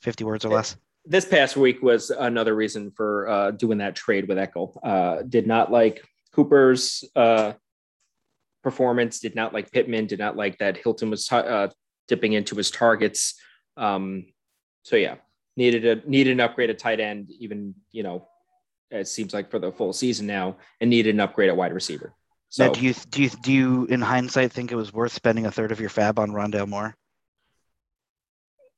[0.01, 0.75] 50 words or less.
[1.05, 4.71] This past week was another reason for uh, doing that trade with Echo.
[4.83, 7.53] Uh, did not like Cooper's uh,
[8.63, 9.19] performance.
[9.19, 10.07] Did not like Pittman.
[10.07, 11.69] Did not like that Hilton was t- uh,
[12.07, 13.35] dipping into his targets.
[13.77, 14.25] Um,
[14.83, 15.15] so yeah,
[15.57, 17.31] needed a needed an upgrade at tight end.
[17.39, 18.27] Even you know,
[18.91, 22.13] it seems like for the full season now, and needed an upgrade at wide receiver.
[22.49, 25.45] So Now, do you do you do you in hindsight think it was worth spending
[25.45, 26.95] a third of your FAAB on Rondale Moore?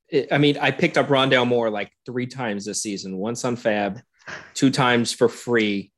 [0.10, 3.18] it- I mean, I picked up Rondale Moore like three times this season.
[3.18, 4.02] Once on FAAB,
[4.54, 5.92] two times for free.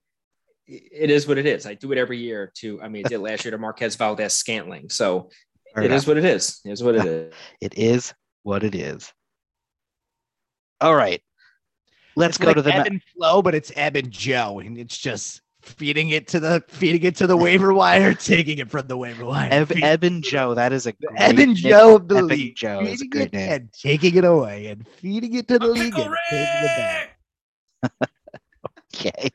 [0.67, 1.65] It is what it is.
[1.65, 2.51] I do it every year.
[2.59, 4.89] To I mean, I did last year to Marquez Valdes Scantling.
[4.89, 5.29] So
[5.73, 5.97] Fair it enough.
[5.97, 6.61] is what it is.
[6.63, 7.33] It is what it is.
[7.61, 9.11] It is what it is.
[10.81, 11.21] All right,
[12.15, 12.73] let's go like to the.
[12.73, 16.39] ebb ma- and flow, but it's ebb and Joe, and it's just feeding it to
[16.39, 19.49] the feeding it to the waiver wire, taking it from the waiver wire.
[19.51, 21.55] Eb, feed- Eb and Joe, that is a great Ebb and.
[21.55, 22.55] Joe of the Eb and league.
[22.55, 23.51] Joe is a feeding great it name.
[23.51, 27.17] and taking it away and feeding it to the league and taking it back.
[28.95, 29.29] Okay.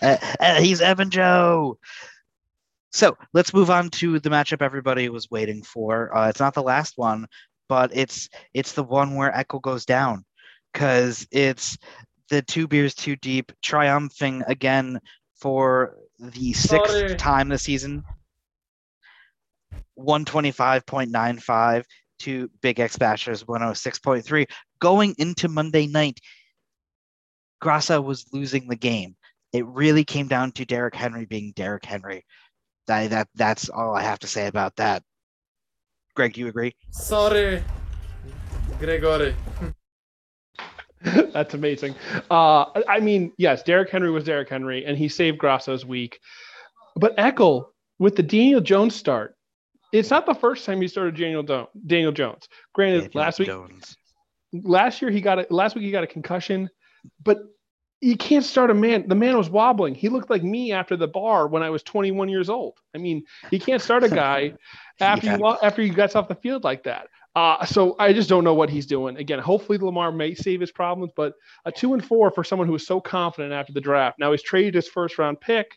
[0.00, 1.78] Uh, uh, he's Evan Joe.
[2.92, 6.16] So let's move on to the matchup everybody was waiting for.
[6.16, 7.26] Uh, it's not the last one,
[7.68, 10.24] but it's it's the one where Echo goes down
[10.74, 11.78] because it's
[12.28, 15.00] the two beers too deep triumphing again
[15.36, 17.14] for the sixth Sorry.
[17.14, 18.02] time this season.
[19.98, 21.84] 125.95
[22.18, 24.46] to Big X Bashers 106.3.
[24.80, 26.18] Going into Monday night,
[27.62, 29.14] Grassa was losing the game.
[29.52, 32.24] It really came down to Derrick Henry being Derrick Henry.
[32.88, 35.02] That, that that's all I have to say about that.
[36.16, 36.74] Greg, do you agree?
[36.90, 37.62] Sorry,
[38.78, 39.34] Gregory.
[41.32, 41.94] That's amazing.
[42.30, 46.18] Uh, I mean, yes, Derrick Henry was Derrick Henry, and he saved Grasso's week.
[46.96, 47.66] But Eckel,
[47.98, 49.36] with the Daniel Jones start,
[49.92, 52.48] it's not the first time he started Daniel, Do- Daniel Jones.
[52.72, 53.96] Granted, Daniel last week, Jones.
[54.52, 56.68] last year he got a, last week he got a concussion,
[57.22, 57.38] but
[58.00, 59.08] you can't start a man.
[59.08, 59.94] The man was wobbling.
[59.94, 62.78] He looked like me after the bar when I was 21 years old.
[62.94, 64.54] I mean, you can't start a guy
[65.00, 65.38] after Yeah.
[65.38, 67.08] you after you gets off the field like that.
[67.34, 69.16] Uh, so I just don't know what he's doing.
[69.16, 72.72] Again, hopefully Lamar may save his problems, but a two and four for someone who
[72.72, 74.18] was so confident after the draft.
[74.18, 75.76] Now he's traded his first round pick.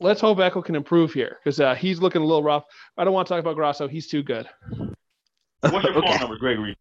[0.00, 2.64] Let's hope Echo can improve here because uh, he's looking a little rough.
[2.96, 3.88] I don't want to talk about Grasso.
[3.88, 4.48] He's too good.
[5.62, 6.08] What's your Okay.
[6.08, 6.76] phone number, Gregory?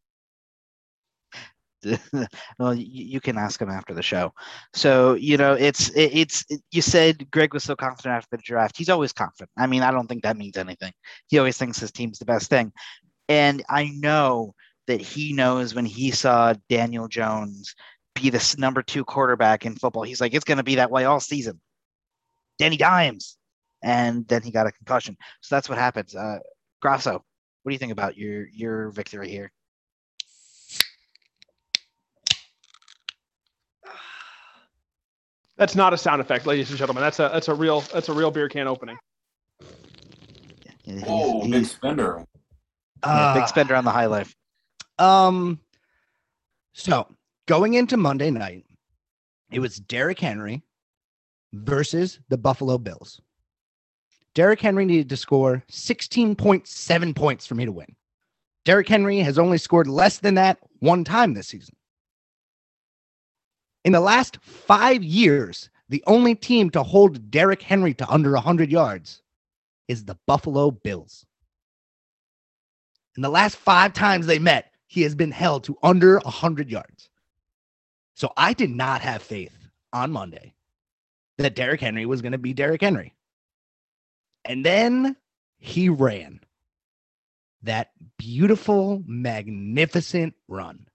[2.60, 4.34] well, you, you can ask him after the show.
[4.74, 8.78] So you know, it's it, it's you said Greg was so confident after the draft.
[8.78, 9.50] He's always confident.
[9.58, 10.94] I mean, I don't think that means anything.
[11.28, 12.72] He always thinks his team's the best thing,
[13.32, 14.56] and I know
[14.88, 17.76] that he knows when he saw Daniel Jones
[18.14, 20.04] be the number two quarterback in football.
[20.04, 21.62] He's like, it's going to be that way all season.
[22.60, 23.38] Danny Dimes,
[23.82, 25.16] and then he got a concussion.
[25.40, 26.14] So that's what happens.
[26.14, 26.40] Uh,
[26.82, 29.50] Grasso, what do you think about your your victory here?
[35.56, 37.02] That's not a sound effect, ladies and gentlemen.
[37.02, 38.98] That's a that's a real that's a real beer can opening.
[40.84, 41.78] He's- Oh, big he's-
[43.04, 44.36] Yeah, big Uh, spender on the high life.
[45.00, 45.60] Um,
[46.74, 47.08] so
[47.48, 48.66] going into Monday night,
[49.52, 50.62] it was Derrick Henry
[51.54, 53.20] versus the Buffalo Bills.
[54.34, 57.96] Derrick Henry needed to score 16.7 points for me to win.
[58.64, 61.76] Derrick Henry has only scored less than that one time this season.
[63.84, 68.72] In the last five years, the only team to hold Derrick Henry to under 100
[68.72, 69.22] yards
[69.88, 71.26] is the Buffalo Bills.
[73.16, 77.10] In the last five times they met, he has been held to under 100 yards.
[78.16, 79.56] So I did not have faith
[79.94, 80.54] on Monday
[81.38, 83.14] that Derrick Henry was going to be Derrick Henry.
[84.46, 85.16] And then
[85.58, 86.42] he ran
[87.64, 90.88] that beautiful, magnificent run.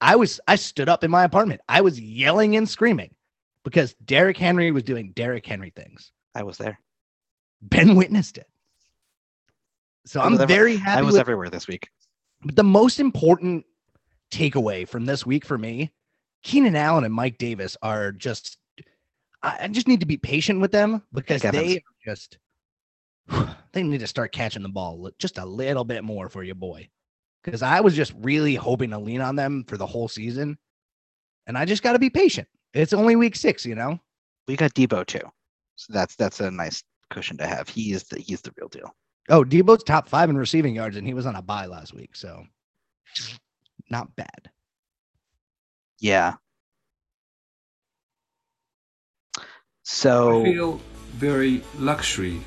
[0.00, 1.60] I was I stood up in my apartment.
[1.68, 3.14] I was yelling and screaming
[3.62, 6.10] because Derrick Henry was doing Derrick Henry things.
[6.34, 6.80] I was there.
[7.60, 8.48] Ben witnessed it.
[10.04, 10.98] So I'm ever- very happy.
[10.98, 11.88] I was with- everywhere this week.
[12.44, 13.64] But the most important
[14.32, 15.92] takeaway from this week for me,
[16.42, 18.58] Keenan Allen and Mike Davis are just.
[19.42, 22.38] I I just need to be patient with them because they are just.
[23.72, 26.90] They need to start catching the ball just a little bit more for your boy.
[27.42, 30.58] Because I was just really hoping to lean on them for the whole season.
[31.46, 32.46] And I just got to be patient.
[32.74, 33.98] It's only week six, you know?
[34.46, 35.22] We got Debo too,
[35.76, 37.66] so that's that's a nice cushion to have.
[37.66, 38.94] He is the he's the real deal.
[39.28, 42.16] Oh, Debo's top five in receiving yards, and he was on a bye last week.
[42.16, 42.44] So
[43.90, 44.50] not bad.
[46.00, 46.34] Yeah.
[49.84, 50.80] So I feel
[51.12, 52.40] very luxury.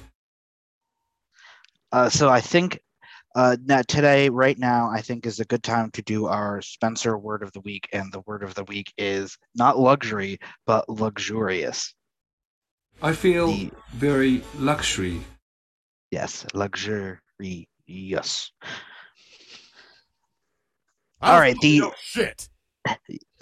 [1.91, 2.79] Uh, so I think
[3.35, 7.17] uh, now today, right now, I think is a good time to do our Spencer
[7.17, 11.93] word of the week, and the word of the week is not luxury, but luxurious.
[13.01, 15.21] I feel The- very luxury.
[16.11, 17.19] Yes, luxurious.
[21.21, 22.49] All right, the shit.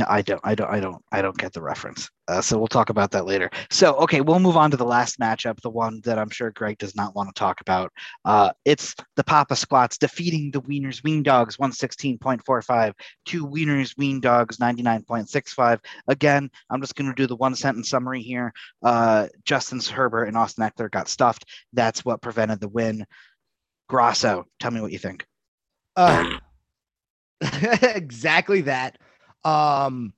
[0.07, 2.09] I don't, I don't, I don't, I don't get the reference.
[2.27, 3.49] Uh, so we'll talk about that later.
[3.69, 6.77] So, okay, we'll move on to the last matchup, the one that I'm sure Greg
[6.77, 7.91] does not want to talk about.
[8.25, 12.93] Uh, it's the Papa Squats defeating the Wieners Ween Dogs 116.45
[13.25, 15.79] to Wieners Ween Dogs 99.65.
[16.07, 18.53] Again, I'm just going to do the one sentence summary here.
[18.81, 21.45] Uh, Justin Herbert and Austin Ekeler got stuffed.
[21.73, 23.05] That's what prevented the win.
[23.89, 25.25] Grasso, tell me what you think.
[25.95, 26.37] Uh,
[27.41, 28.97] exactly that.
[29.45, 30.13] Um,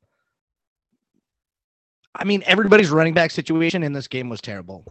[2.16, 4.86] I mean, everybody's running back situation in this game was terrible.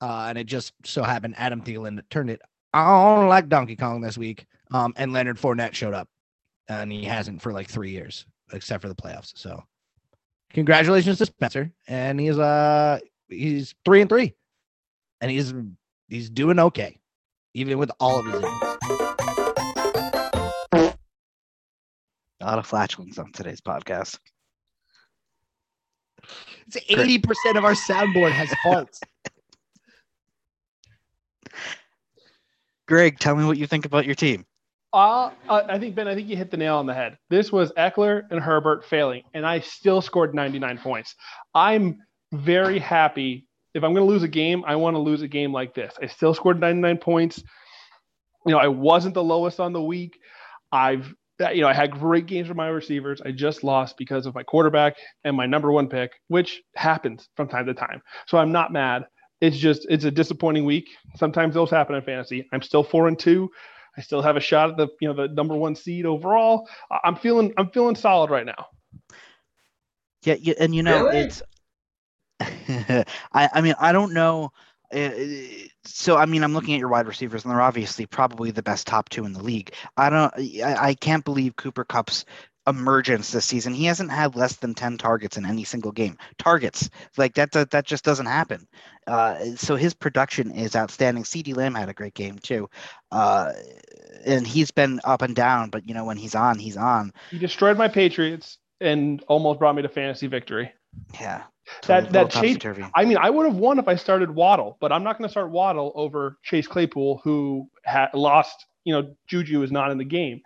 [0.00, 2.40] Uh, and it just so happened Adam Thielen turned it
[2.72, 4.46] on like Donkey Kong this week.
[4.70, 6.08] Um, and Leonard Fournette showed up,
[6.68, 9.32] and he hasn't for like three years, except for the playoffs.
[9.36, 9.62] So,
[10.52, 14.34] congratulations to Spencer, and he's uh he's three and three,
[15.20, 15.54] and he's
[16.08, 16.98] he's doing okay,
[17.54, 18.44] even with all of his.
[18.44, 18.67] injuries.
[22.40, 24.18] A lot of flatulence on today's podcast.
[26.66, 29.00] It's eighty percent of our soundboard has faults.
[32.86, 34.44] Greg, tell me what you think about your team.
[34.92, 37.18] Uh, I I think Ben, I think you hit the nail on the head.
[37.28, 41.14] This was Ekeler and Herbert failing, and I still scored 99 points.
[41.54, 41.98] I'm
[42.32, 43.46] very happy.
[43.74, 45.94] If I'm going to lose a game, I want to lose a game like this.
[46.00, 47.42] I still scored 99 points.
[48.46, 50.18] You know, I wasn't the lowest on the week.
[50.72, 53.20] I've, you know, I had great games from my receivers.
[53.24, 57.48] I just lost because of my quarterback and my number one pick, which happens from
[57.48, 58.02] time to time.
[58.26, 59.04] So I'm not mad.
[59.40, 60.88] It's just, it's a disappointing week.
[61.16, 62.48] Sometimes those happen in fantasy.
[62.52, 63.50] I'm still four and two.
[63.96, 66.68] I still have a shot at the you know the number one seed overall.
[66.90, 68.66] I- I'm feeling I'm feeling solid right now.
[70.22, 71.10] Yeah, yeah and you know Really?
[71.10, 71.42] it's.
[72.40, 74.50] I I mean I don't know.
[74.94, 75.10] Uh,
[75.84, 78.86] So I mean I'm looking at your wide receivers and they're obviously probably the best
[78.86, 79.72] top two in the league.
[79.96, 80.32] I don't.
[80.62, 82.24] I, I can't believe Cooper Kupp's
[82.66, 83.72] emergence this season.
[83.72, 86.18] He hasn't had less than ten targets in any single game.
[86.38, 88.68] Targets like that that, that just doesn't happen.
[89.06, 91.24] Uh, so his production is outstanding.
[91.24, 92.68] CeeDee Lamb had a great game too,
[93.10, 93.52] uh,
[94.24, 95.70] and he's been up and down.
[95.70, 97.12] But you know when he's on, he's on.
[97.30, 100.72] He destroyed my Patriots and almost brought me to fantasy victory.
[101.14, 101.44] Yeah.
[101.86, 102.56] That- that Little Chase-
[102.94, 105.30] I mean, I would have won if I started Waddle, but I'm not going to
[105.30, 108.64] start Waddle over Chase Claypool, who had lost.
[108.84, 110.40] You know, Juju is not in the game.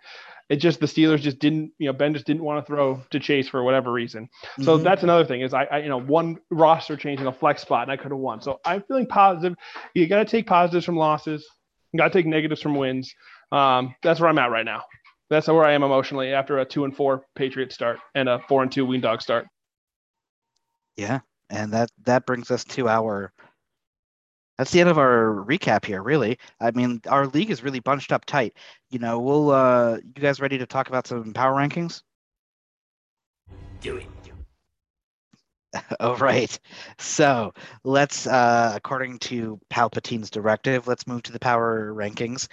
[0.49, 1.71] It just the Steelers just didn't.
[1.77, 4.27] You know, Ben just didn't want to throw to Chase for whatever reason.
[4.61, 4.83] So Mhm.
[4.83, 7.83] that's another thing is I, I, you know, one roster change in a flex spot
[7.83, 8.41] and I could have won.
[8.41, 9.57] So I'm feeling positive.
[9.93, 11.47] You got to take positives from losses.
[11.93, 13.13] You got to take negatives from wins.
[13.53, 14.83] Um, that's where I'm at right now.
[15.29, 18.61] That's where I am emotionally after a two and four Patriots start and a four
[18.61, 19.47] and two Ween Dog start.
[20.97, 21.19] Yeah,
[21.49, 23.31] and that that brings us to our.
[24.57, 26.01] That's the end of our recap here.
[26.03, 28.55] Really, I mean, our league is really bunched up tight.
[28.89, 29.51] You know, we'll.
[29.51, 32.03] uh You guys ready to talk about some power rankings?
[33.81, 34.05] Do it.
[35.99, 36.57] Oh right.
[36.99, 42.47] So let's, uh, according to Palpatine's directive, let's move to the power rankings.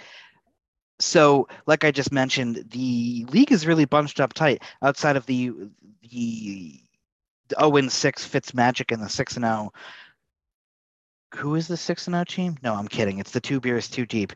[0.99, 4.63] So, like I just mentioned, the league is really bunched up tight.
[4.81, 5.51] Outside of the
[6.09, 6.79] the
[7.57, 9.71] zero and six fits Magic in the six and zero.
[11.35, 12.57] Who is the six and zero team?
[12.63, 13.19] No, I'm kidding.
[13.19, 14.33] It's the two beers too deep.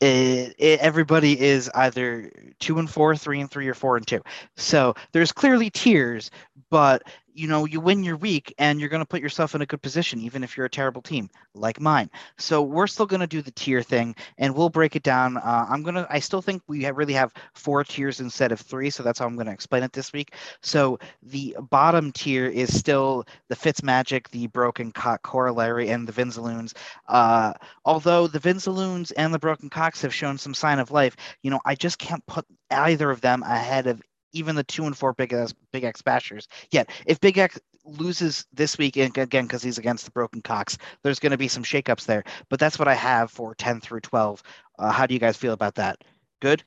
[0.00, 4.20] It, it, everybody is either two and four, three and three, or four and two.
[4.56, 6.30] So there's clearly tiers,
[6.70, 7.04] but
[7.34, 9.82] you know you win your week and you're going to put yourself in a good
[9.82, 12.10] position even if you're a terrible team like mine.
[12.38, 15.36] So we're still going to do the tier thing and we'll break it down.
[15.36, 18.90] Uh, i'm going to i still think we really have four tiers instead of three
[18.90, 20.34] so that's how i'm going to explain it this week.
[20.62, 26.74] So the bottom tier is still the Fitzmagic, the broken cock corollary and the vinzaloons.
[27.08, 27.52] Uh,
[27.84, 31.60] although the vinzaloons and the broken cocks have shown some sign of life you know
[31.64, 34.00] i just can't put either of them ahead of
[34.34, 36.46] even the two and four big X, big X bashers.
[36.70, 41.20] Yet, if Big X loses this week again because he's against the broken cocks, there's
[41.20, 42.24] going to be some shakeups there.
[42.48, 44.42] But that's what I have for ten through twelve.
[44.78, 46.04] Uh, how do you guys feel about that?
[46.40, 46.62] Good.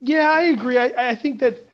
[0.00, 0.78] Yeah, I agree.
[0.78, 1.66] I, I think that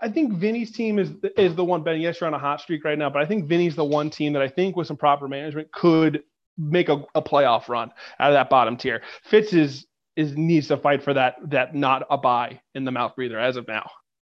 [0.00, 1.82] I think Vinny's team is is the one.
[1.82, 4.10] Ben, yes, you're on a hot streak right now, but I think Vinny's the one
[4.10, 6.22] team that I think with some proper management could
[6.56, 9.02] make a, a playoff run out of that bottom tier.
[9.24, 9.86] Fitz is
[10.16, 13.56] is needs to fight for that that not a buy in the mouth breather as
[13.56, 13.90] of now.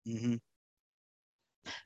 [0.08, 0.36] Mm-hmm.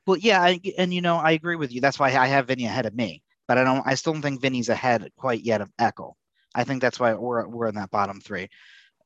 [0.05, 1.81] Well, yeah, I, and you know, I agree with you.
[1.81, 3.85] That's why I have Vinny ahead of me, but I don't.
[3.85, 6.15] I still don't think Vinny's ahead quite yet of Echo.
[6.55, 8.49] I think that's why we're we're in that bottom three.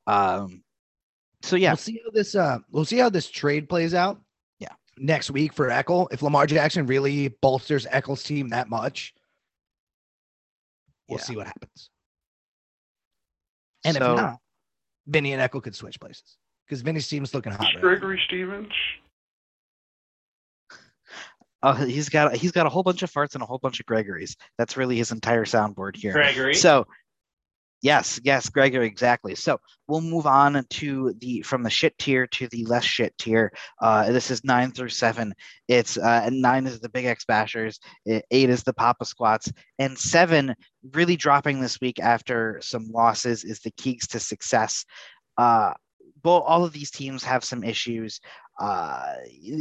[0.06, 0.62] Um,
[1.42, 4.20] so yeah, We'll see how this uh we'll see how this trade plays out.
[4.58, 4.72] Yeah.
[4.96, 6.08] Next week for Eckel.
[6.10, 9.12] If Lamar Jackson really bolsters Eckel's team that much,
[11.08, 11.24] we'll Yeah.
[11.24, 11.90] see what happens.
[13.84, 14.38] And so, if not,
[15.06, 16.38] Vinny and Eckel could switch places.
[16.66, 17.60] Because Vinny's team's looking hot.
[17.60, 17.80] Right now.
[17.80, 18.72] Gregory Stevens.
[21.62, 23.86] uh, he's got he's got a whole bunch of farts and a whole bunch of
[23.86, 24.36] Gregory's.
[24.58, 26.12] That's really his entire soundboard here.
[26.12, 26.54] Gregory.
[26.54, 26.86] So,
[27.82, 29.34] yes, yes, Gregory, exactly.
[29.34, 29.58] So
[29.88, 33.52] we'll move on to the from the shit tier to the less shit tier.
[33.80, 35.34] Uh, this is nine through seven.
[35.68, 39.98] It's uh, and nine is the Big X Bashers, eight is the Papa Squats, and
[39.98, 40.54] seven
[40.92, 44.84] really dropping this week after some losses is the Keeks to Success.
[45.38, 45.72] Uh,
[46.22, 48.20] both all of these teams have some issues.
[48.60, 49.14] Uh,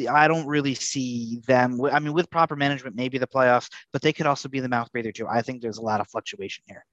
[0.09, 1.79] I don't really see them.
[1.91, 4.91] I mean, with proper management, maybe the playoffs, but they could also be the mouth
[4.91, 5.27] breather too.
[5.27, 6.85] I think there's a lot of fluctuation here.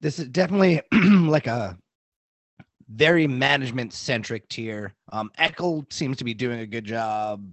[0.00, 1.76] this is definitely like a
[2.88, 4.94] very management centric tier.
[5.10, 7.44] Um, Eckel seems to be doing a good job,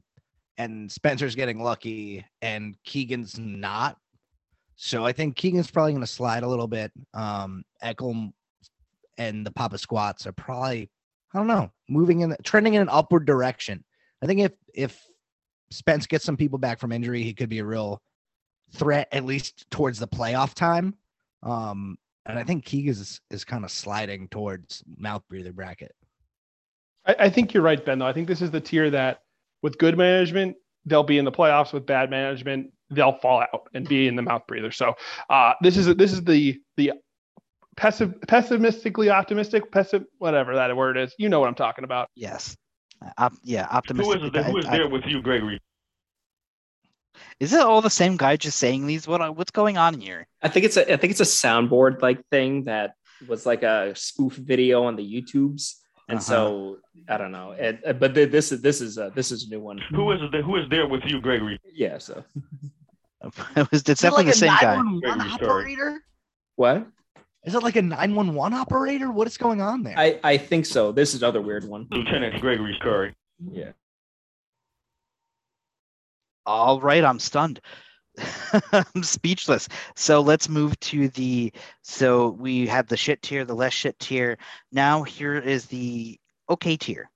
[0.58, 3.98] and Spencer's getting lucky, and Keegan's not.
[4.76, 6.92] So I think Keegan's probably going to slide a little bit.
[7.14, 8.32] Um, Eckel
[9.18, 10.90] and the Papa Squats are probably,
[11.34, 13.84] I don't know, moving in, trending in an upward direction.
[14.22, 15.06] I think if if
[15.72, 18.02] Spence gets some people back from injury, he could be a real
[18.74, 20.96] threat at least towards the playoff time.
[21.42, 25.94] Um, and I think Keegan is, is kind of sliding towards mouth breather bracket.
[27.06, 28.00] I, I think you're right, Ben.
[28.00, 29.20] Though I think this is the tier that,
[29.62, 30.56] with good management,
[30.86, 31.74] they'll be in the playoffs.
[31.74, 34.72] With bad management, they'll fall out and be in the mouth breather.
[34.72, 34.94] So
[35.30, 36.94] uh, this is this is the the
[37.76, 41.14] pessim, pessimistically optimistic, pessim, whatever that word is.
[41.18, 42.10] You know what I'm talking about.
[42.16, 42.56] Yes.
[43.18, 44.22] Op- yeah, Who optimistic.
[44.24, 45.60] is, it, who is I- I- there with you, Gregory?
[47.40, 49.08] is it all the same guy just saying these?
[49.08, 50.28] What what's going on here?
[50.42, 52.96] I think it's a I think it's a soundboard like thing that
[53.28, 55.76] was like a spoof video on the YouTubes.
[56.10, 56.26] And Uh-huh.
[56.26, 57.52] so I don't know.
[57.52, 59.78] It, uh, but th- this is this is uh, this is a new one.
[59.92, 61.60] Who is it, who is there with you, Gregory?
[61.74, 61.98] Yeah.
[62.00, 62.24] So
[63.56, 64.82] it was it's definitely the same guy.
[65.02, 66.02] Gregory, operator?
[66.56, 66.88] what?
[67.46, 69.12] Is it like a 911 operator?
[69.12, 69.98] What is going on there?
[69.98, 70.92] I I think so.
[70.92, 71.88] This is other weird one.
[71.92, 73.14] Lieutenant Gregory Curry.
[73.52, 73.72] Yeah.
[76.46, 77.60] All right, I'm stunned.
[78.72, 79.68] I'm speechless.
[79.96, 81.52] So let's move to the.
[81.82, 84.38] So we have the shit tier, the less shit tier.
[84.72, 86.18] Now here is the
[86.50, 87.10] okay tier.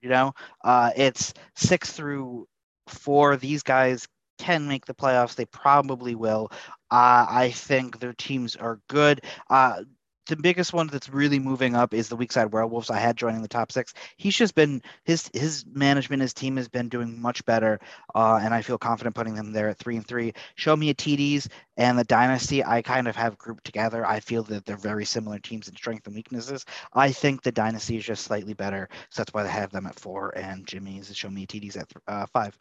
[0.00, 0.32] You know,
[0.64, 2.46] uh, it's six through
[2.88, 3.36] four.
[3.36, 4.06] These guys
[4.42, 5.36] can make the playoffs.
[5.36, 6.50] They probably will.
[6.90, 9.22] Uh, I think their teams are good.
[9.48, 9.82] Uh,
[10.26, 12.90] the biggest one that's really moving up is the weak side werewolves.
[12.90, 13.92] I had joining the top six.
[14.16, 17.80] He's just been his his management, his team has been doing much better
[18.14, 20.32] uh, and I feel confident putting them there at three and three.
[20.54, 22.64] Show me a TDs and the Dynasty.
[22.64, 24.06] I kind of have grouped together.
[24.06, 26.64] I feel that they're very similar teams in strength and weaknesses.
[26.92, 29.98] I think the Dynasty is just slightly better, so that's why I have them at
[29.98, 32.56] four, and Jimmy's Show me a TDs at th- uh, five.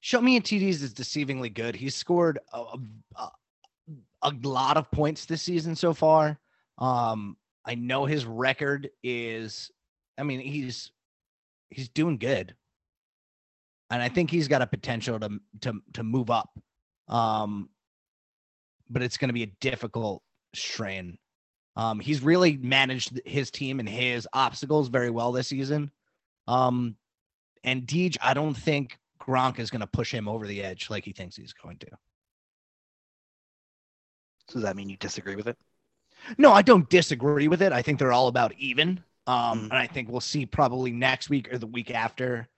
[0.00, 1.76] Show me in TDs is deceivingly good.
[1.76, 2.76] He's scored a,
[3.16, 3.28] a,
[4.22, 6.38] a lot of points this season so far.
[6.78, 7.36] Um,
[7.66, 9.70] I know his record is
[10.20, 10.92] I mean, he's
[11.70, 12.54] he's doing good,
[13.90, 16.50] and I think he's got a potential to to to move up.
[17.08, 17.70] Um,
[18.90, 20.22] but it's going to be a difficult
[20.54, 21.16] strain.
[21.76, 25.90] Um, he's really managed his team and his obstacles very well this season.
[26.46, 26.96] Um,
[27.64, 31.04] and Deej, I don't think Gronk is going to push him over the edge like
[31.04, 31.86] he thinks he's going to.
[34.48, 35.56] So does that mean you disagree with it?
[36.38, 37.72] No, I don't disagree with it.
[37.72, 39.02] I think they're all about even.
[39.26, 39.64] Um, Mhm.
[39.64, 42.48] and I think we'll see probably next week or the week after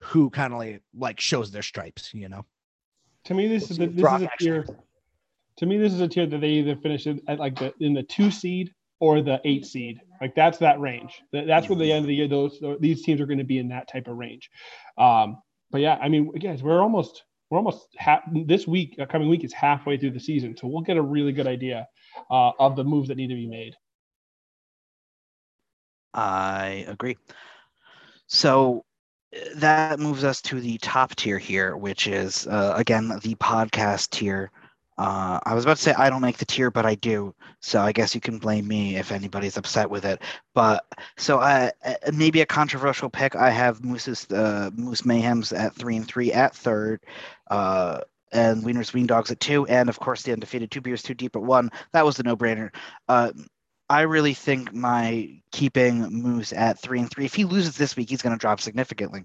[0.00, 2.44] who kind of like, like shows their stripes, you know.
[3.24, 4.78] To me, this We'll is see a, this Brock is a actually- tier.
[5.58, 7.94] To me, this is a tier that they either finish it at like the in
[7.94, 10.00] the two seed or the eight seed.
[10.20, 11.22] Like that's that range.
[11.32, 13.58] That- That's where the end of the year those these teams are going to be
[13.58, 14.50] in that type of range.
[14.98, 15.40] Um,
[15.70, 18.98] but yeah, I mean, guys, we're almost we're almost half this week.
[19.10, 21.86] Coming week is halfway through the season, so we'll get a really good idea
[22.30, 23.74] uh, of the moves that need to be made.
[26.14, 27.16] I agree.
[28.26, 28.84] So
[29.56, 34.50] that moves us to the top tier here, which is uh, again the podcast tier.
[34.96, 37.34] Uh, I was about to say I don't make the tier, but I do.
[37.60, 40.22] So I guess you can blame me if anybody's upset with it.
[40.54, 40.84] But
[41.16, 43.34] so I uh, maybe a controversial pick.
[43.34, 47.00] I have Moose's uh, Moose Mayhem's at three and three at third.
[47.50, 48.00] Uh,
[48.32, 51.36] and Wieners Wien Dogs at two, and of course the undefeated Two Beers Too Deep
[51.36, 51.70] at one.
[51.92, 52.70] That was the no-brainer.
[53.08, 53.30] Uh,
[53.88, 57.26] I really think my keeping Moose at three and three.
[57.26, 59.24] If he loses this week, he's going to drop significantly.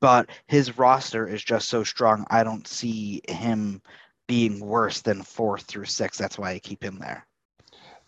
[0.00, 2.26] But his roster is just so strong.
[2.30, 3.80] I don't see him
[4.26, 6.18] being worse than four through six.
[6.18, 7.26] That's why I keep him there.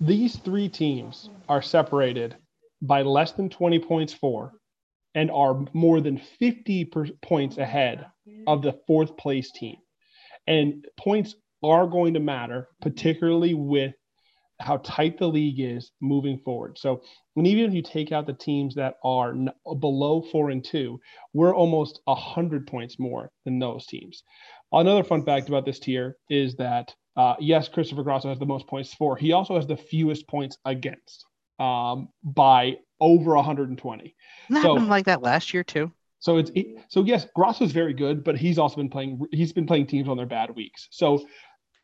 [0.00, 2.36] These three teams are separated
[2.82, 4.52] by less than 20 points for
[5.14, 8.06] and are more than 50 per- points ahead
[8.46, 9.76] of the fourth place team.
[10.46, 13.94] And points are going to matter, particularly with
[14.60, 16.78] how tight the league is moving forward.
[16.78, 17.02] So,
[17.36, 19.50] and even if you take out the teams that are n-
[19.80, 20.98] below four and two,
[21.34, 24.22] we're almost 100 points more than those teams.
[24.72, 28.66] Another fun fact about this tier is that uh, yes, Christopher Grosso has the most
[28.66, 29.16] points for.
[29.16, 31.24] He also has the fewest points against
[31.58, 34.14] um, by over 120.
[34.48, 35.92] Didn't So- happen like that last year too.
[36.18, 39.20] So it's it, so yes, Grosso's very good, but he's also been playing.
[39.32, 40.88] He's been playing teams on their bad weeks.
[40.90, 41.24] So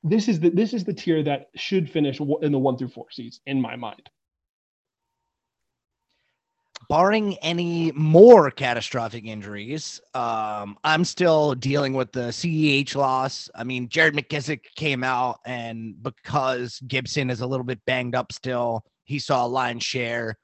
[0.02, 3.06] this is the this is the tier that should finish in the one through four
[3.10, 4.08] seeds in my mind.
[6.88, 13.48] Barring any more catastrophic injuries, um, I'm still dealing with the CEH loss.
[13.54, 18.32] I mean, Jared McKissic came out, and because Gibson is a little bit banged up
[18.32, 20.38] still, he saw a line share.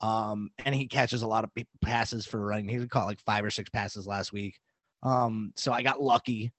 [0.00, 2.68] Um, and he catches a lot of passes for running.
[2.68, 4.58] He caught like five or six passes last week.
[5.04, 6.52] Um, so I got lucky.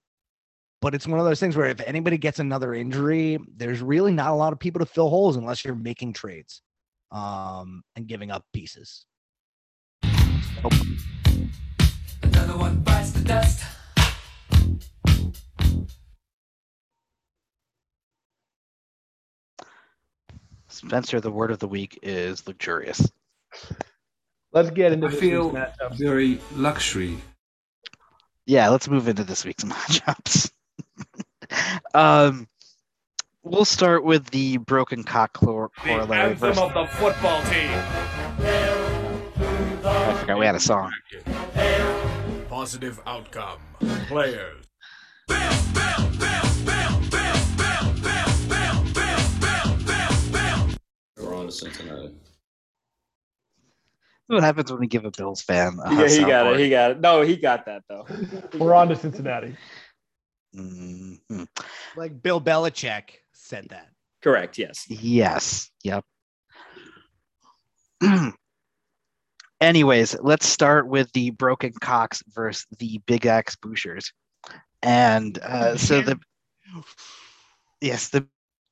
[0.82, 4.32] But it's one of those things where if anybody gets another injury, there's really not
[4.32, 6.62] a lot of people to fill holes unless you're making trades
[7.12, 9.06] um, and giving up pieces.
[12.24, 13.64] Another one bites the dust.
[20.68, 23.08] Spencer, the word of the week is luxurious.
[24.52, 25.98] Let's get into I this feel week's matchups.
[25.98, 27.18] very luxury.
[28.46, 30.52] Yeah, let's move into this week's matchups.
[31.94, 32.48] um,
[33.44, 36.34] we'll start with the broken cock chlor- corollary.
[36.36, 38.93] versus- of the football team.
[39.86, 40.92] I forgot we had a song.
[42.50, 43.60] Positive outcome.
[44.08, 44.66] Players.
[51.18, 52.16] We're on to Cincinnati.
[54.28, 55.78] What happens when we give a Bills fan?
[55.84, 56.54] A Yeah, he got soundboard?
[56.56, 56.60] it.
[56.62, 57.02] He got it.
[57.02, 58.06] No, he got that though.
[58.58, 59.56] We're on to Cincinnati.
[60.56, 61.48] Mhm.
[61.96, 63.90] Like Bill Belichick said that.
[64.22, 64.58] Correct.
[64.58, 64.86] Yes.
[64.90, 65.70] Yes.
[65.84, 66.04] Yep.
[69.64, 74.12] Anyways, let's start with the broken cocks versus the big axe bouchers.
[74.84, 76.20] And uh, so the
[77.82, 78.28] yes, the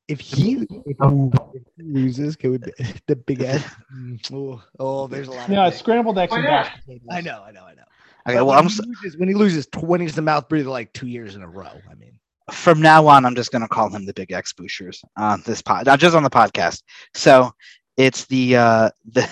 [0.08, 0.54] If he,
[0.86, 2.58] if he, if he loses, can we,
[3.08, 3.64] the big ass.
[3.96, 5.50] Mm, Oh, oh, there's a lot.
[5.50, 7.08] Yeah, of scrambled eggs and mashed potatoes.
[7.10, 7.84] I know, I know, I know.
[8.28, 8.40] okay.
[8.40, 10.70] But Well, when I'm he s- loses, when he loses twenty to the mouth breather
[10.70, 11.82] like two years in a row.
[11.90, 12.20] I mean,
[12.52, 15.62] from now on, I'm just going to call him the Big X Bouchers on this
[15.62, 16.84] pod, not just on the podcast.
[17.14, 17.52] So
[17.98, 19.30] it's the uh, the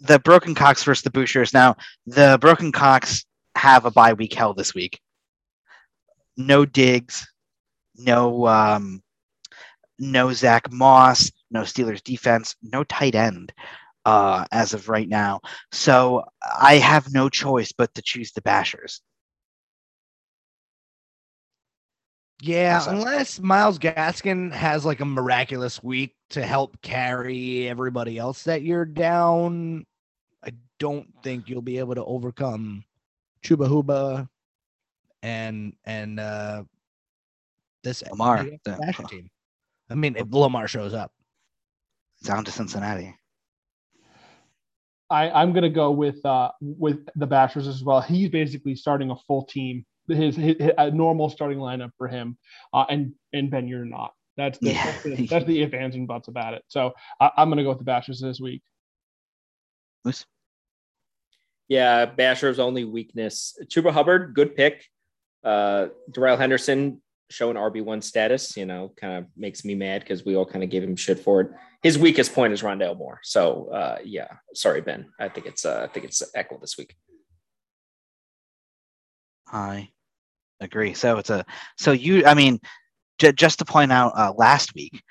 [0.00, 1.52] the Broken Cocks versus the Bouchers.
[1.52, 1.76] Now
[2.06, 3.24] the Broken Cocks
[3.54, 5.00] have a bye week hell this week.
[6.36, 7.26] No digs,
[7.96, 9.02] no um,
[9.98, 13.52] no Zach Moss, no Steelers defense, no tight end
[14.04, 15.40] uh, as of right now.
[15.72, 19.00] So I have no choice but to choose the Bashers.
[22.40, 22.94] Yeah, How's that?
[22.94, 28.84] unless Myles Gaskin has like a miraculous week to help carry everybody else that you're
[28.84, 29.84] down,
[30.44, 32.84] I don't think you'll be able to overcome
[33.42, 34.28] Chuba Huba
[35.22, 36.62] and and uh
[37.82, 39.30] this Lamar, the the- team.
[39.90, 41.10] I mean, if Lamar shows up,
[42.22, 43.14] Down to Cincinnati.
[45.10, 48.00] I, I'm gonna go with uh, with the Bashers as well.
[48.02, 52.38] He's basically starting a full team, his, his, a normal starting lineup for him,
[52.72, 54.12] uh, and and Ben, you're not.
[54.36, 54.84] That's the, Yeah.
[54.84, 56.62] that's, the, that's the if ands and buts about it.
[56.68, 58.62] So I, I'm gonna go with the Bashers this week.
[60.04, 60.24] Moose?
[61.68, 63.58] Yeah, Basher's only weakness.
[63.64, 64.86] Chuba Hubbard, good pick.
[65.44, 70.34] Uh, Darrell Henderson showing RB1 status, you know, kind of makes me mad because we
[70.34, 71.50] all kind of gave him shit for it.
[71.82, 73.20] His weakest point is Rondale Moore.
[73.22, 75.10] So uh, yeah, sorry, Ben.
[75.20, 76.96] I think it's uh, I think it's Echo this week.
[79.50, 79.90] I
[80.60, 80.94] agree.
[80.94, 81.44] So it's a
[81.76, 82.26] so you.
[82.26, 82.60] I mean,
[83.18, 85.02] j- just to point out, uh, last week.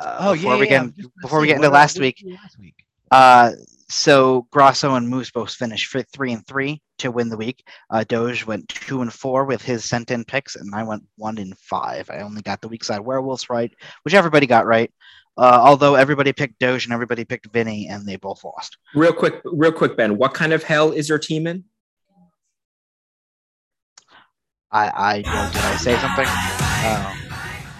[0.00, 1.76] Uh, oh yeah before we get I'm just gonna before we get into what did
[1.76, 2.74] I last week, last week.
[3.10, 3.52] Uh,
[3.88, 7.64] so Grosso and Moose both finished for three and three to win the week.
[7.90, 11.38] Uh, Doge went two and four with his sent in picks, and I went one
[11.38, 12.10] in five.
[12.10, 14.90] I only got the weak side werewolves right, which everybody got right.
[15.36, 18.78] Uh, although everybody picked Doge and everybody picked Vinny, and they both lost.
[18.94, 20.16] Real quick, real quick, Ben.
[20.16, 21.64] What kind of hell is your team in?
[24.74, 26.26] I, I did I say something?
[26.28, 27.16] Oh,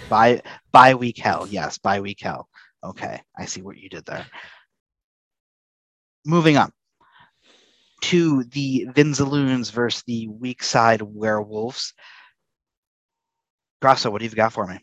[0.08, 2.48] by by week hell, yes, by week hell.
[2.84, 4.24] Okay, I see what you did there.
[6.24, 6.70] Moving on
[8.02, 11.94] to the Vinzaloons versus the weak side werewolves.
[13.82, 14.78] Grasso, what do you got for me?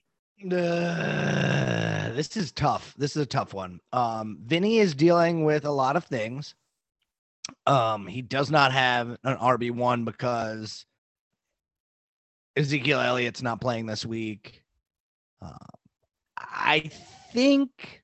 [0.46, 2.94] Uh, this is tough.
[2.98, 3.80] This is a tough one.
[3.94, 6.56] Um, Vinny is dealing with a lot of things.
[7.66, 10.86] Um, he does not have an RB one because
[12.56, 14.64] Ezekiel Elliott's not playing this week.
[15.42, 15.56] Uh,
[16.38, 16.90] I
[17.34, 18.04] think.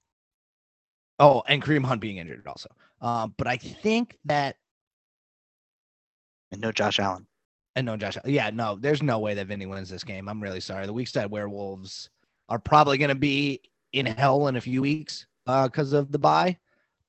[1.19, 2.69] Oh, and Kareem Hunt being injured also.
[3.01, 4.55] Um, but I think that
[6.51, 7.27] And no Josh Allen.
[7.75, 8.17] and no Josh.
[8.25, 10.29] Yeah, no, there's no way that Vinny wins this game.
[10.29, 10.85] I'm really sorry.
[10.85, 12.09] The weak side werewolves
[12.49, 13.61] are probably going to be
[13.93, 16.57] in hell in a few weeks because of the bye.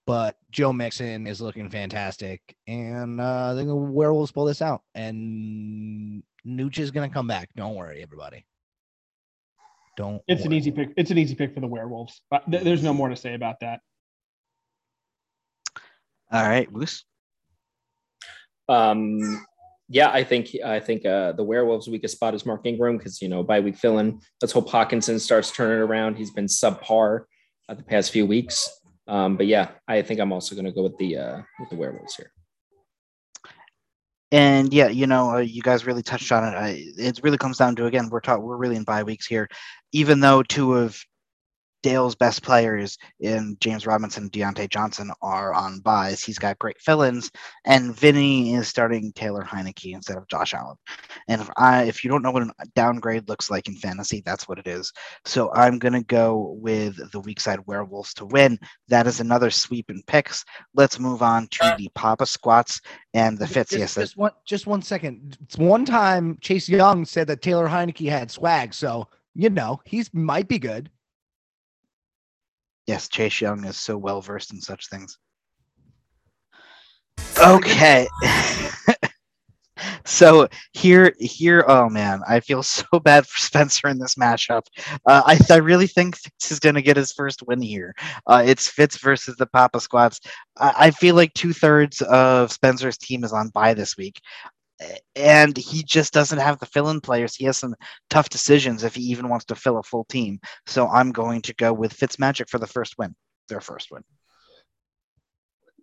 [0.06, 4.82] But Joe Mixon is looking fantastic, and uh, I think the werewolves pull this out.
[4.94, 7.50] And Nooch is going to come back.
[7.56, 8.44] Don't worry, everybody.
[9.96, 10.22] Don't.
[10.28, 10.92] It's an easy pick.
[10.96, 12.22] It's an easy pick for the Werewolves.
[12.50, 13.80] Th- there's no more to say about that.
[16.30, 17.04] All right, Moose.
[18.68, 19.44] Um,
[19.88, 23.28] yeah, I think I think uh, the werewolves' weakest spot is Mark Ingram because you
[23.28, 24.20] know by week filling.
[24.40, 26.16] Let's hope Hockenson starts turning around.
[26.16, 27.24] He's been subpar
[27.68, 28.68] uh, the past few weeks.
[29.08, 31.76] Um, but yeah, I think I'm also going to go with the uh, with the
[31.76, 32.30] werewolves here.
[34.30, 36.56] And yeah, you know, uh, you guys really touched on it.
[36.56, 39.48] I, it really comes down to again, we're taught we're really in bye weeks here.
[39.92, 41.02] Even though two of
[41.82, 46.80] Dale's best players in James Robinson and Diontae Johnson are on buys, he's got great
[46.80, 47.30] fill-ins,
[47.64, 50.76] and Vinny is starting Taylor Heinicke instead of Josh Allen.
[51.28, 54.48] And if I, if you don't know what a downgrade looks like in fantasy, that's
[54.48, 54.92] what it is.
[55.24, 58.58] So I'm gonna go with the weak side werewolves to win.
[58.88, 60.44] That is another sweep in picks.
[60.74, 62.80] Let's move on to the Papa Squats
[63.14, 63.70] and the Fitz.
[63.70, 65.38] Just, just one, just one second.
[65.42, 70.12] It's one time Chase Young said that Taylor Heinicke had swag, so you know he's
[70.12, 70.90] might be good.
[72.88, 75.18] Yes, Chase Young is so well versed in such things.
[77.40, 78.08] Okay.
[80.04, 84.62] so here, here, oh man, I feel so bad for Spencer in this matchup.
[85.06, 87.94] Uh, I, I really think Fitz is going to get his first win here.
[88.26, 90.20] Uh, it's Fitz versus the Papa Squats.
[90.56, 94.20] I, I feel like two thirds of Spencer's team is on bye this week.
[95.16, 97.34] And he just doesn't have the fill-in players.
[97.34, 97.74] He has some
[98.10, 100.40] tough decisions if he even wants to fill a full team.
[100.66, 103.14] So I'm going to go with Fitzmagic for the first win.
[103.48, 104.04] Their first win.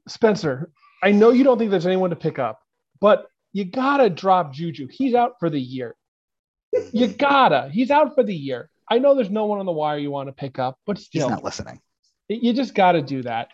[0.08, 0.72] Spencer,
[1.04, 2.60] I know you don't think there's anyone to pick up,
[3.02, 4.88] but you gotta drop Juju.
[4.92, 5.96] He's out for the year.
[6.92, 7.18] You mm-hmm.
[7.18, 7.70] gotta.
[7.72, 8.70] He's out for the year.
[8.90, 11.28] I know there's no one on the wire you want to pick up, but still,
[11.28, 11.80] He's not listening.
[12.28, 13.50] you just got to do that.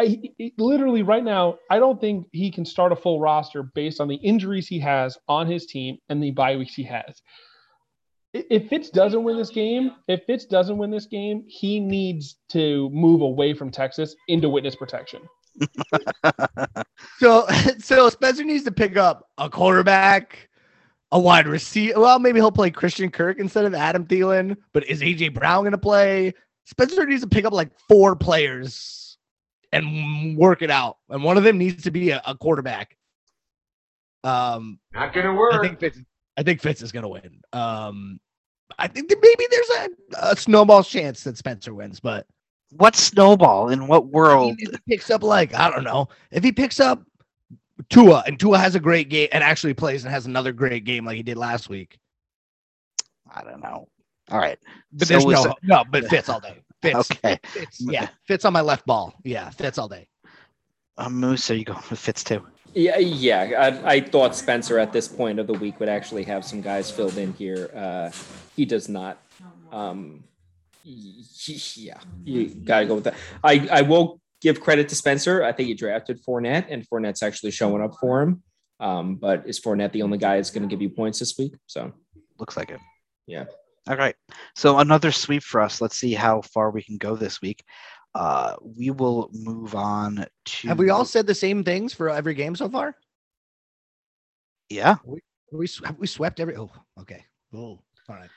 [0.00, 4.00] I it- literally right now, I don't think he can start a full roster based
[4.00, 7.20] on the injuries he has on his team and the bye weeks he has.
[8.32, 12.88] If Fitz doesn't win this game, if Fitz doesn't win this game, he needs to
[12.90, 15.22] move away from Texas into witness protection.
[17.18, 17.46] So,
[17.78, 20.48] so Spencer needs to pick up a quarterback,
[21.12, 22.00] a wide receiver.
[22.00, 24.56] Well, maybe he'll play Christian Kirk instead of Adam Thielen.
[24.72, 26.32] But is AJ Brown going to play?
[26.64, 29.09] Spencer needs to pick up like four players
[29.72, 30.98] and work it out.
[31.08, 32.96] And one of them needs to be a, a quarterback.
[34.24, 35.62] Um, Not gonna I work.
[35.62, 35.98] think Fitz.
[36.36, 37.40] I think Fitz is going to win.
[37.52, 38.18] Um,
[38.78, 39.70] I think that maybe there's
[40.22, 42.26] a, a snowball chance that Spencer wins, but
[42.70, 44.54] What snowball in what I mean, world?
[44.58, 47.02] if he picks up like I don't know, if he picks up
[47.90, 51.04] Tua, and Tua has a great game and actually plays and has another great game
[51.04, 51.98] like he did last week.
[53.32, 53.88] I don't know.
[54.30, 54.58] All right.
[54.92, 56.62] But So there's was no, no, but Fitz all day.
[56.82, 57.38] Fitz, Okay.
[57.44, 59.14] Fitz, yeah, Fitz on my left ball.
[59.24, 60.08] Yeah, Fits all day.
[60.96, 62.46] Uh, Moose, are you going with Fitz too?
[62.74, 63.80] Yeah, yeah.
[63.84, 66.90] I, I thought Spencer at this point of the week would actually have some guys
[66.90, 67.70] filled in here.
[67.74, 68.10] Uh,
[68.54, 69.18] he does not.
[69.72, 70.24] Um,
[70.84, 73.14] yeah, you gotta go with that.
[73.42, 75.42] I, I will give credit to Spencer.
[75.42, 78.42] I think he drafted Fournette, and Fournette's actually showing up for him.
[78.78, 81.54] Um, but is Fournette the only guy that's going to give you points this week?
[81.66, 81.92] So
[82.38, 82.80] Looks like it.
[83.26, 83.44] Yeah.
[83.88, 84.14] All right.
[84.54, 85.80] So another sweep for us.
[85.80, 87.64] Let's see how far we can go this week.
[88.14, 90.68] Uh, we will move on to.
[90.68, 92.94] Have we all said the same things for every game so far?
[94.68, 94.96] Yeah.
[95.04, 95.20] We
[95.84, 96.56] have we swept every.
[96.56, 96.70] Oh,
[97.00, 97.24] okay.
[97.54, 98.30] Oh, all right.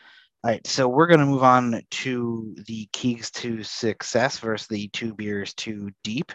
[0.44, 0.66] All right.
[0.66, 5.54] So we're going to move on to the keys to success versus the two beers
[5.54, 6.32] too deep.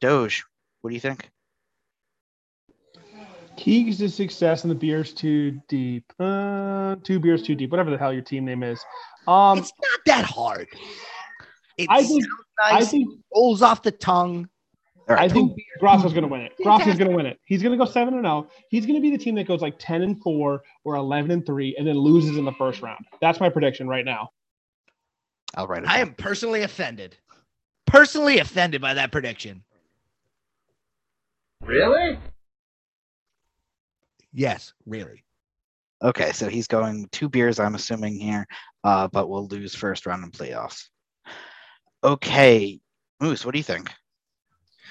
[0.00, 0.44] Doge,
[0.80, 1.30] what do you think?
[3.56, 6.12] Keys to success and the beers too deep.
[6.18, 7.70] Uh, two beers too deep.
[7.70, 8.80] Whatever the hell your team name is.
[9.26, 10.68] Um, it's not that hard.
[11.76, 12.90] It I think- sounds I nice.
[12.90, 14.48] think rolls off the tongue.
[15.08, 15.32] All I right.
[15.32, 16.52] think Grosso's going to win it.
[16.62, 16.98] Grosso's Fantastic.
[16.98, 17.38] going to win it.
[17.44, 18.48] He's going to go seven and zero.
[18.70, 21.44] He's going to be the team that goes like ten and four or eleven and
[21.44, 23.04] three, and then loses in the first round.
[23.20, 24.30] That's my prediction right now.
[25.56, 25.88] I'll write it.
[25.90, 26.08] I down.
[26.08, 27.16] am personally offended.
[27.86, 29.62] Personally offended by that prediction.
[31.62, 32.18] Really?
[34.34, 35.24] Yes, really.
[36.02, 38.46] Okay, so he's going two beers, I'm assuming here,
[38.82, 40.88] uh, but we'll lose first round in playoffs.
[42.02, 42.80] Okay,
[43.20, 43.90] Moose, what do you think?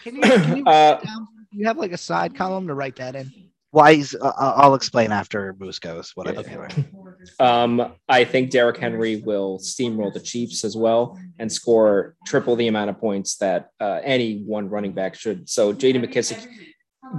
[0.03, 1.27] Can you, can you, Uh, down?
[1.51, 3.31] You have like a side column to write that in?
[3.73, 7.15] Wise, uh, uh, I'll explain after Moose goes what I'm doing.
[7.39, 12.67] Um, I think Derrick Henry will steamroll the Chiefs as well and score triple the
[12.67, 15.49] amount of points that uh, any one running back should.
[15.49, 16.45] So JD McKissic,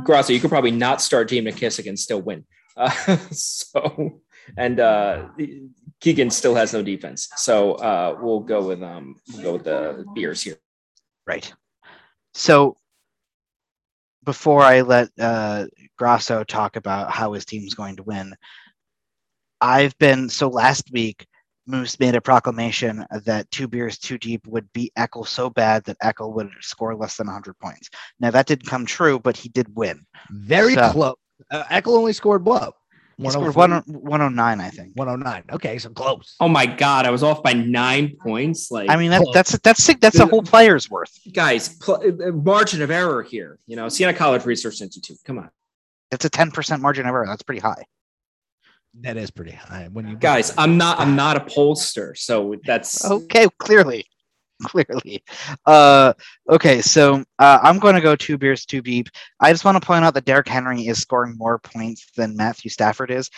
[0.02, 2.44] Grasso, you could probably not start JD McKissic and still win.
[2.76, 2.90] Uh,
[3.30, 4.20] so
[4.56, 5.28] and uh,
[6.00, 7.28] Keegan still has no defense.
[7.36, 10.56] So uh, we'll go with um, we'll go with the Bears here.
[11.26, 11.52] Right.
[12.34, 12.76] So
[14.24, 15.66] before I let uh,
[15.96, 18.34] Grasso talk about how his team's going to win,
[19.60, 21.26] I've been so last week.
[21.66, 25.98] Moose made a proclamation that two beers too deep would beat Eckel so bad that
[26.00, 27.88] Eckel would score less than 100 points.
[28.20, 30.06] Now that didn't come true, but he did win.
[30.30, 31.14] Very So- close.
[31.50, 32.74] Uh, Eckel only scored what?
[33.16, 34.92] He scored 1, 109, I think.
[34.94, 35.44] 109.
[35.52, 36.34] Okay, so close.
[36.40, 38.72] Oh my God, I was off by nine points.
[38.72, 41.12] Like I mean, that, that's that's that's a whole player's worth.
[41.32, 43.58] guys, pl- uh, margin of error here.
[43.68, 45.18] You know, Siena College Research Institute.
[45.24, 45.50] Come on.
[46.10, 47.26] That's a 10% margin of error.
[47.26, 47.84] That's pretty high.
[49.00, 49.88] That is pretty high.
[49.92, 54.04] When you guys i'm not i'm not a pollster so that's Okay, clearly.
[54.62, 55.22] Clearly.
[55.66, 56.12] Uh
[56.48, 59.08] okay, so uh, I'm going to go two beers too deep.
[59.40, 62.70] I just want to point out that Derrick Henry is scoring more points than Matthew
[62.70, 63.28] Stafford is.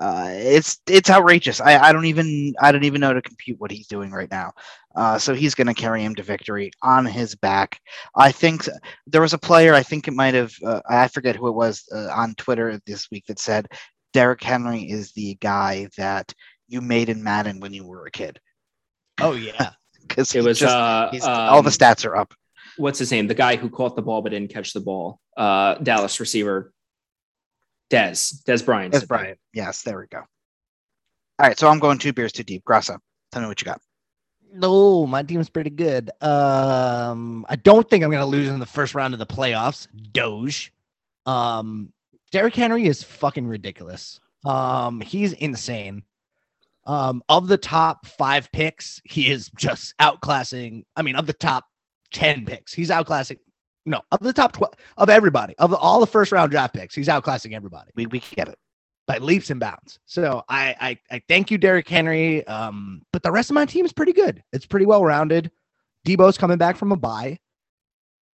[0.00, 1.60] Uh, it's it's outrageous.
[1.60, 4.52] I, I don't even I don't even know to compute what he's doing right now.
[4.96, 7.78] Uh, so he's going to carry him to victory on his back.
[8.16, 8.68] I think
[9.06, 9.74] there was a player.
[9.74, 13.10] I think it might have uh, I forget who it was uh, on Twitter this
[13.10, 13.68] week that said
[14.12, 16.34] Derrick Henry is the guy that
[16.68, 18.40] you made in Madden when you were a kid
[19.20, 19.70] Oh yeah.
[20.08, 22.34] because it was just, uh he's, all the um, stats are up.
[22.76, 25.74] what's his name the guy who caught the ball but didn't catch the ball uh
[25.76, 26.72] dallas receiver
[27.90, 28.14] des
[28.46, 29.36] dez bryant That's Brian.
[29.52, 30.18] Yes, there we go.
[30.18, 32.64] All right, so I'm going two beers too deep.
[32.64, 32.98] Grasso,
[33.30, 33.80] tell me what you got.
[34.54, 36.10] No, my team's pretty good.
[36.20, 39.88] Um, I don't think I'm gonna lose in the first round of the playoffs.
[40.12, 40.72] Doge.
[41.26, 41.92] Um,
[42.32, 44.18] Derrick Henry is fucking ridiculous.
[44.44, 46.02] Um, he's insane.
[46.86, 50.84] Um, of the top five picks, he is just outclassing.
[50.96, 51.66] I mean, of the top
[52.12, 53.38] ten picks, he's outclassing.
[53.86, 57.08] No, of the top twelve of everybody, of all the first round draft picks, he's
[57.08, 58.58] outclassing everybody We we get it.
[59.06, 59.98] by leaps and bounds.
[60.06, 62.44] So I I, I thank you, Derrick Henry.
[62.46, 64.42] Um, but the rest of my team is pretty good.
[64.52, 65.50] It's pretty well rounded.
[66.06, 67.38] Debo's coming back from a bye,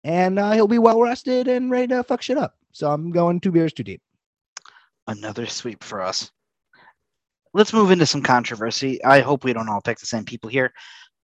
[0.04, 2.57] and uh, he'll be well rested and ready to fuck shit up.
[2.78, 4.02] So I'm going two beers too deep.
[5.08, 6.30] Another sweep for us.
[7.54, 9.04] Let's move into some controversy.
[9.04, 10.72] I hope we don't all pick the same people here.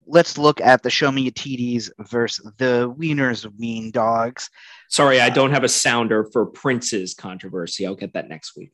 [0.08, 4.50] Let's look at the Show Me Your TDs versus the Wieners Wien Dogs.
[4.90, 8.74] sorry i don't have a sounder for prince's controversy i'll get that next week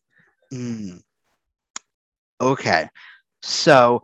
[0.51, 1.01] Mm.
[2.41, 2.89] Okay.
[3.41, 4.03] So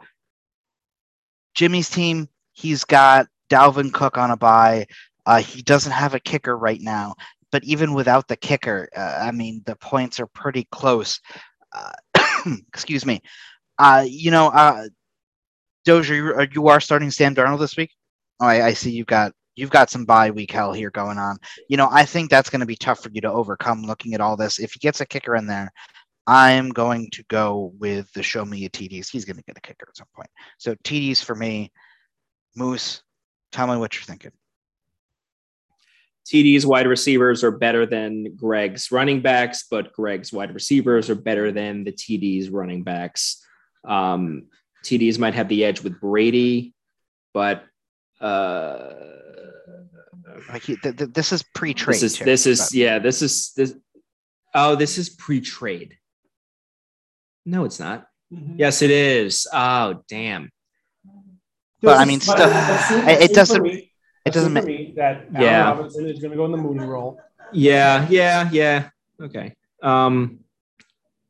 [1.54, 4.88] Jimmy's team, he's got Dalvin Cook on a bye.
[5.26, 7.16] Uh, he doesn't have a kicker right now,
[7.56, 11.22] but even without the kicker, uh, I mean, the points are pretty close.
[11.72, 11.94] Uh,
[12.68, 13.22] excuse me.
[13.80, 14.90] Uh, you know, uh,
[15.86, 17.92] Dozier, you, are- you are starting Sam Darnold this week.
[18.42, 21.38] Oh, I, I see you've got you've got some bye week hell here going on.
[21.70, 24.20] You know, I think that's going to be tough for you to overcome looking at
[24.20, 24.60] all this.
[24.60, 25.72] If he gets a kicker in there,
[26.28, 29.10] I'm going to go with the show me a TDs.
[29.10, 30.30] He's going to get a kicker at some point.
[30.58, 31.72] So TDs for me.
[32.54, 33.02] Moose,
[33.54, 34.32] tell me what you're thinking.
[36.26, 41.52] TD's wide receivers are better than Greg's running backs, but Greg's wide receivers are better
[41.52, 43.44] than the TD's running backs.
[43.84, 44.48] Um,
[44.84, 46.74] TDs might have the edge with Brady,
[47.34, 47.64] but
[48.22, 48.94] uh,
[50.50, 51.96] Like he, th- th- this is pre-trade.
[51.96, 53.76] this is too, this is but- yeah this is this.
[54.54, 55.98] Oh, this is pre-trade.
[57.46, 58.08] No, it's not.
[58.58, 59.48] Yes, it is.
[59.54, 60.50] Oh, damn.
[61.82, 63.66] But, I mean, still- it- it doesn't-
[64.26, 65.70] it doesn't ma- ma- that Allen Yeah.
[65.70, 67.20] Robinson is going to go in the Mooney role.
[67.54, 68.90] Yeah, yeah, yeah.
[69.22, 69.56] Okay.
[69.84, 70.40] Um,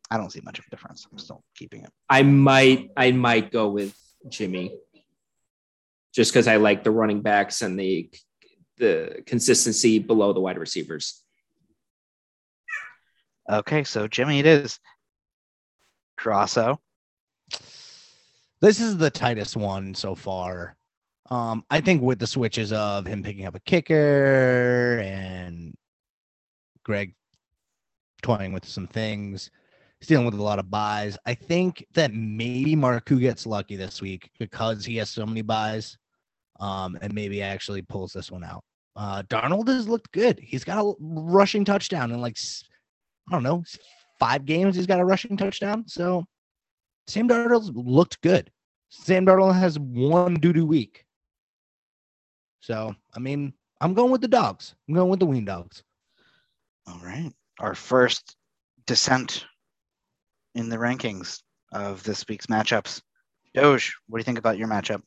[0.10, 1.06] I don't see much of a difference.
[1.12, 1.92] I'm still keeping it.
[2.10, 3.96] I might I might go with
[4.30, 4.78] Jimmy
[6.14, 8.10] just because I like the running backs and the
[8.78, 11.22] the consistency below the wide receivers.
[13.50, 14.80] Okay, so Jimmy, it is.
[16.18, 16.80] Grosso.
[18.62, 20.78] This is the tightest one so far.
[21.30, 25.74] Um, I think with the switches of him picking up a kicker and
[26.84, 27.16] Greg
[28.22, 29.50] toying with some things,
[30.02, 31.18] dealing with a lot of buys.
[31.26, 35.98] I think that maybe Marku gets lucky this week because he has so many buys,
[36.60, 38.64] um, and maybe actually pulls this one out.
[38.96, 40.40] Uh, Darnold has looked good.
[40.40, 42.38] He's got a rushing touchdown in like
[43.30, 43.64] I don't know
[44.20, 44.76] five games.
[44.76, 45.88] He's got a rushing touchdown.
[45.88, 46.24] So
[47.08, 48.52] Sam Darnold's looked good.
[48.90, 51.05] Sam Darnold has one doo doo week.
[52.66, 54.74] So, I mean, I'm going with the dogs.
[54.88, 55.84] I'm going with the Ween dogs.
[56.88, 57.32] All right.
[57.60, 58.36] Our first
[58.88, 59.46] descent
[60.56, 63.04] in the rankings of this week's matchups.
[63.54, 65.04] Doge, what do you think about your matchup?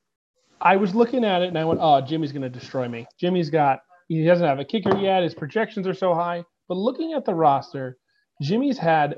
[0.61, 3.09] I was looking at it and I went, oh, Jimmy's going to destroy me.
[3.19, 5.25] Jimmy's got, he doesn't have a kicker yet.
[5.25, 6.45] His projections are so high.
[6.69, 7.99] But looking at the roster,
[8.41, 9.17] Jimmy's had,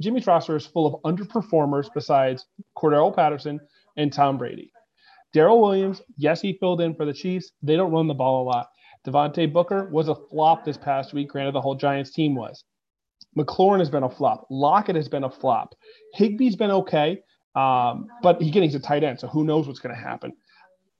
[0.00, 2.46] Jimmy's roster is full of underperformers besides
[2.78, 3.60] Cordell Patterson
[3.98, 4.72] and Tom Brady.
[5.32, 7.52] Darrel Williams, yes, he filled in for the Chiefs.
[7.62, 8.68] They don't run the ball a lot.
[9.06, 11.28] Devontae Booker was a flop this past week.
[11.28, 12.64] Granted, the whole Giants team was.
[13.36, 14.46] McLaurin has been a flop.
[14.50, 15.74] Lockett has been a flop.
[16.18, 17.20] Higbee's been okay,
[17.54, 20.32] um, but he getting to tight end, so who knows what's going to happen.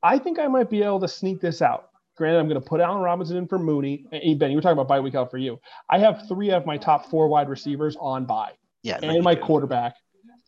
[0.02, 1.88] I think I might be able to sneak this out.
[2.16, 4.04] Granted, I'm going to put Allen Robinson in for Mooney.
[4.10, 5.60] Hey, Ben, you were talking about bye week out for you.
[5.88, 8.52] I have three of my top four wide receivers on bye,
[8.82, 9.94] Yeah, and my quarterback,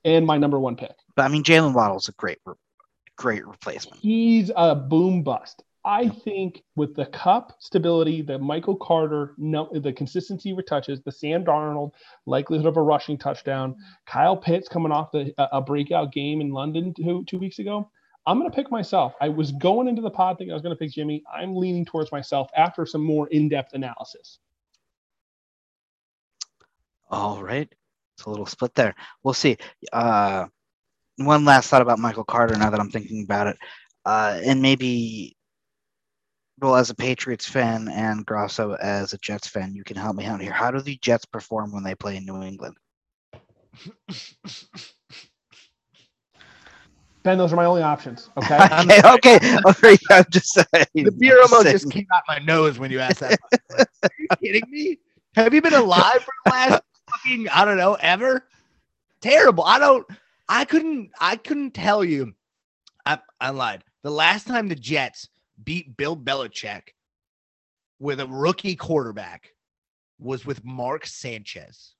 [0.04, 0.92] and my number one pick.
[1.16, 2.54] But I mean, Jaylen Waddle's a great, re-
[3.20, 4.00] great replacement.
[4.00, 5.62] He's a boom bust.
[5.84, 11.12] I think with the cup stability, the Michael Carter, no, the consistency with touches, the
[11.12, 11.92] Sam Darnold
[12.24, 16.94] likelihood of a rushing touchdown, Kyle Pitts coming off the a, breakout game in London
[16.94, 17.90] two, two weeks ago.
[18.26, 19.14] I'm going to pick myself.
[19.20, 21.22] I was going into the pod thinking I was going to pick Jimmy.
[21.30, 24.38] I'm leaning towards myself after some more in-depth analysis.
[27.10, 27.70] All right.
[28.16, 28.94] It's a little split there.
[29.22, 29.56] We'll see.
[29.92, 30.46] Uh,
[31.26, 33.56] one last thought about Michael Carter now that I'm thinking about it.
[34.04, 35.36] Uh, and maybe,
[36.60, 40.24] well, as a Patriots fan and Grosso as a Jets fan, you can help me
[40.24, 40.52] out here.
[40.52, 42.76] How do the Jets perform when they play in New England?
[47.22, 48.30] Ben, those are my only options.
[48.38, 48.56] Okay.
[48.72, 49.56] okay, okay.
[49.66, 50.86] All right, I'm just saying.
[50.94, 53.38] The beer almost saying- just came out my nose when you asked that.
[53.40, 53.86] question.
[54.02, 54.98] Are you kidding me?
[55.36, 58.48] Have you been alive for the last fucking I don't know ever?
[59.20, 59.64] Terrible.
[59.64, 60.06] I don't.
[60.50, 61.12] I couldn't.
[61.20, 62.34] I couldn't tell you.
[63.06, 63.84] I, I lied.
[64.02, 65.28] The last time the Jets
[65.62, 66.88] beat Bill Belichick
[68.00, 69.54] with a rookie quarterback
[70.18, 71.94] was with Mark Sanchez.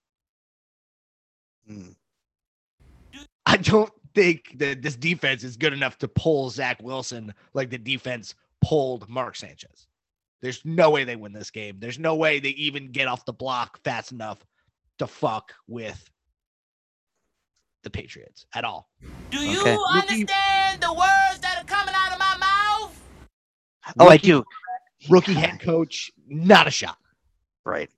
[1.67, 1.91] Hmm.
[3.47, 7.79] I don't think that this defense is good enough to pull Zach Wilson like the
[7.79, 9.87] defense pulled Mark Sanchez.
[10.43, 11.77] There's no way they win this game.
[11.79, 14.45] There's no way they even get off the block fast enough
[14.99, 16.11] to fuck with
[17.83, 18.89] the Patriots at all.
[19.31, 19.77] Do you Okay.
[19.93, 23.01] understand the words that are coming out of my mouth?
[23.99, 24.45] Oh, I Rookie- do.
[25.09, 26.99] Rookie head coach, not a shot.
[27.65, 27.91] Right.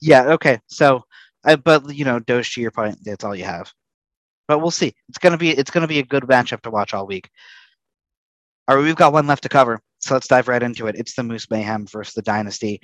[0.00, 0.22] Yeah.
[0.34, 0.60] Okay.
[0.68, 1.04] So,
[1.44, 3.72] uh, but you know, Doge, to your point, that's all you have.
[4.46, 4.94] But we'll see.
[5.08, 7.28] It's gonna be it's gonna be a good matchup to watch all week.
[8.68, 10.94] All right, we've got one left to cover, so let's dive right into it.
[10.96, 12.80] It's the Moose Mayhem versus the Dynasty.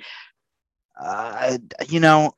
[0.99, 1.57] Uh,
[1.87, 2.33] you know, it,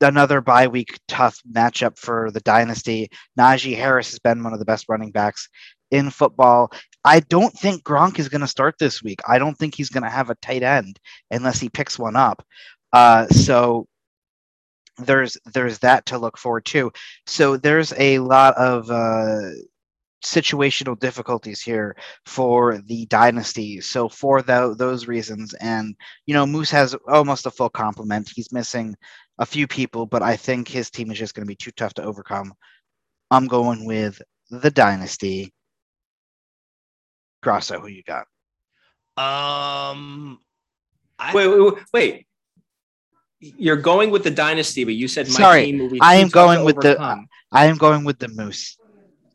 [0.00, 3.08] another bye week tough matchup for the Dynasty.
[3.38, 5.48] Najee Harris has been one of the best running backs
[5.90, 6.72] in football.
[7.04, 9.20] I don't think Gronk is going to start this week.
[9.26, 10.98] I don't think he's going to have a tight end
[11.30, 12.44] unless he picks one up.
[12.92, 13.86] Uh, so
[14.98, 16.92] there's there's that to look forward to.
[17.26, 19.50] So there's a lot of uh,
[20.22, 21.96] situational difficulties here
[22.26, 23.80] for the dynasty.
[23.80, 25.94] So for tho- those reasons, and
[26.26, 28.30] you know, Moose has almost a full complement.
[28.34, 28.96] He's missing
[29.38, 31.94] a few people, but I think his team is just going to be too tough
[31.94, 32.52] to overcome.
[33.30, 35.52] I'm going with the dynasty.
[37.42, 38.26] Grasso, who you got?
[39.16, 40.38] Um,
[41.18, 42.26] I, Wait, wait, wait, wait.
[43.40, 46.20] You're going with the dynasty, but you said my Sorry, team will be I too
[46.22, 47.26] am tough going to with the- overcome.
[47.52, 48.78] I am going with the Moose,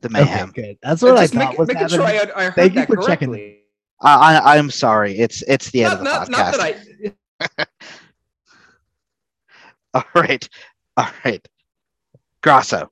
[0.05, 0.51] the okay, Mayhem.
[0.51, 0.77] good.
[0.81, 2.03] That's what I Just thought make, was making sure.
[2.03, 3.29] I, I heard Thank you that for checking.
[3.29, 3.61] correctly.
[4.01, 5.17] I, I I'm sorry.
[5.17, 6.29] It's it's the end of the not, podcast.
[6.29, 7.15] not that
[7.49, 7.65] I.
[9.93, 10.49] All right,
[10.97, 11.47] all right.
[12.43, 12.91] Grasso.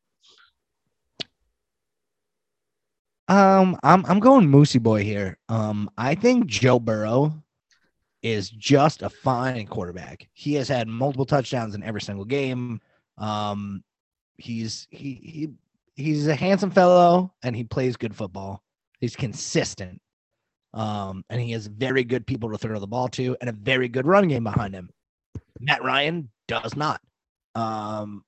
[3.28, 5.38] Um, I'm I'm going Moosey boy here.
[5.49, 7.34] Um, I think Joe Burrow
[8.22, 10.28] is just a fine quarterback.
[10.34, 12.80] He has had multiple touchdowns in every single game.
[13.18, 13.84] Um,
[14.38, 15.49] he's he he
[15.96, 18.64] he's a handsome fellow and he plays good football.
[19.00, 20.02] He's consistent.
[20.74, 23.88] Um, and he has very good people to throw the ball to and a very
[23.88, 24.89] good run game behind him.
[25.60, 27.00] Matt Ryan does not.
[27.56, 28.24] Um,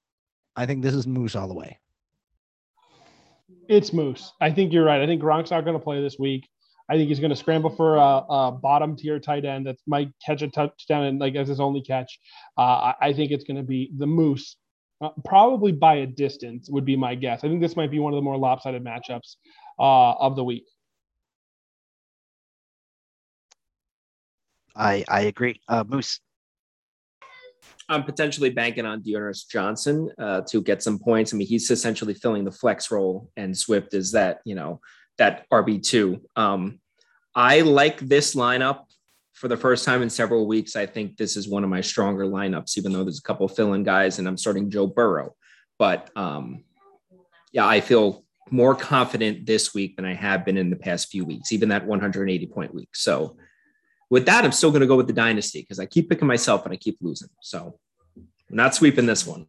[0.55, 1.79] I think this is Moose all the way.
[3.67, 4.31] It's Moose.
[4.39, 5.01] I think you're right.
[5.01, 6.47] I think Gronk's not going to play this week.
[6.87, 10.11] I think he's going to scramble for a, a bottom tier tight end that might
[10.23, 12.19] catch a touchdown and like as his only catch.
[12.57, 14.57] Uh, I, I think it's going to be the Moose,
[15.01, 17.43] uh, probably by a distance would be my guess.
[17.43, 19.35] I think this might be one of the more lopsided matchups
[19.79, 20.65] uh, of the week.
[24.75, 25.61] I I agree.
[25.67, 26.19] Uh, Moose.
[27.87, 31.33] I'm potentially banking on Diontae Johnson uh, to get some points.
[31.33, 34.81] I mean, he's essentially filling the flex role, and Swift is that you know
[35.17, 36.21] that RB two.
[36.35, 36.79] Um,
[37.35, 38.84] I like this lineup
[39.35, 40.75] for the first time in several weeks.
[40.75, 43.83] I think this is one of my stronger lineups, even though there's a couple fill-in
[43.83, 45.35] guys, and I'm starting Joe Burrow.
[45.77, 46.63] But um,
[47.51, 51.25] yeah, I feel more confident this week than I have been in the past few
[51.25, 52.95] weeks, even that 180 point week.
[52.95, 53.35] So
[54.09, 56.63] with that, I'm still going to go with the dynasty because I keep picking myself
[56.63, 57.29] and I keep losing.
[57.41, 57.77] So
[58.15, 59.47] I'm not sweeping this one.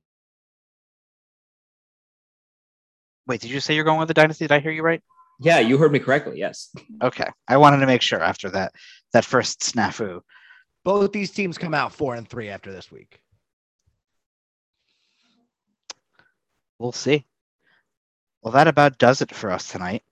[3.28, 4.44] Wait, did you say you're going with the dynasty?
[4.44, 5.02] Did I hear you right?
[5.40, 6.38] Yeah, you heard me correctly.
[6.38, 6.74] Yes.
[7.02, 7.28] Okay.
[7.46, 8.72] I wanted to make sure after that
[9.12, 10.20] that first snafu.
[10.84, 13.20] Both these teams come out four and three after this week.
[16.78, 17.26] We'll see.
[18.42, 20.02] Well, that about does it for us tonight.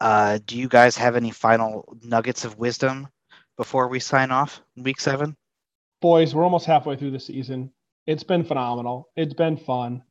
[0.00, 3.08] Uh, do you guys have any final nuggets of wisdom
[3.56, 5.36] before we sign off week seven?
[6.00, 7.70] Boys, we're almost halfway through the season.
[8.06, 9.10] It's been phenomenal.
[9.16, 10.02] It's been fun.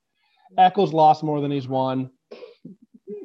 [0.57, 2.09] Eccles lost more than he's won.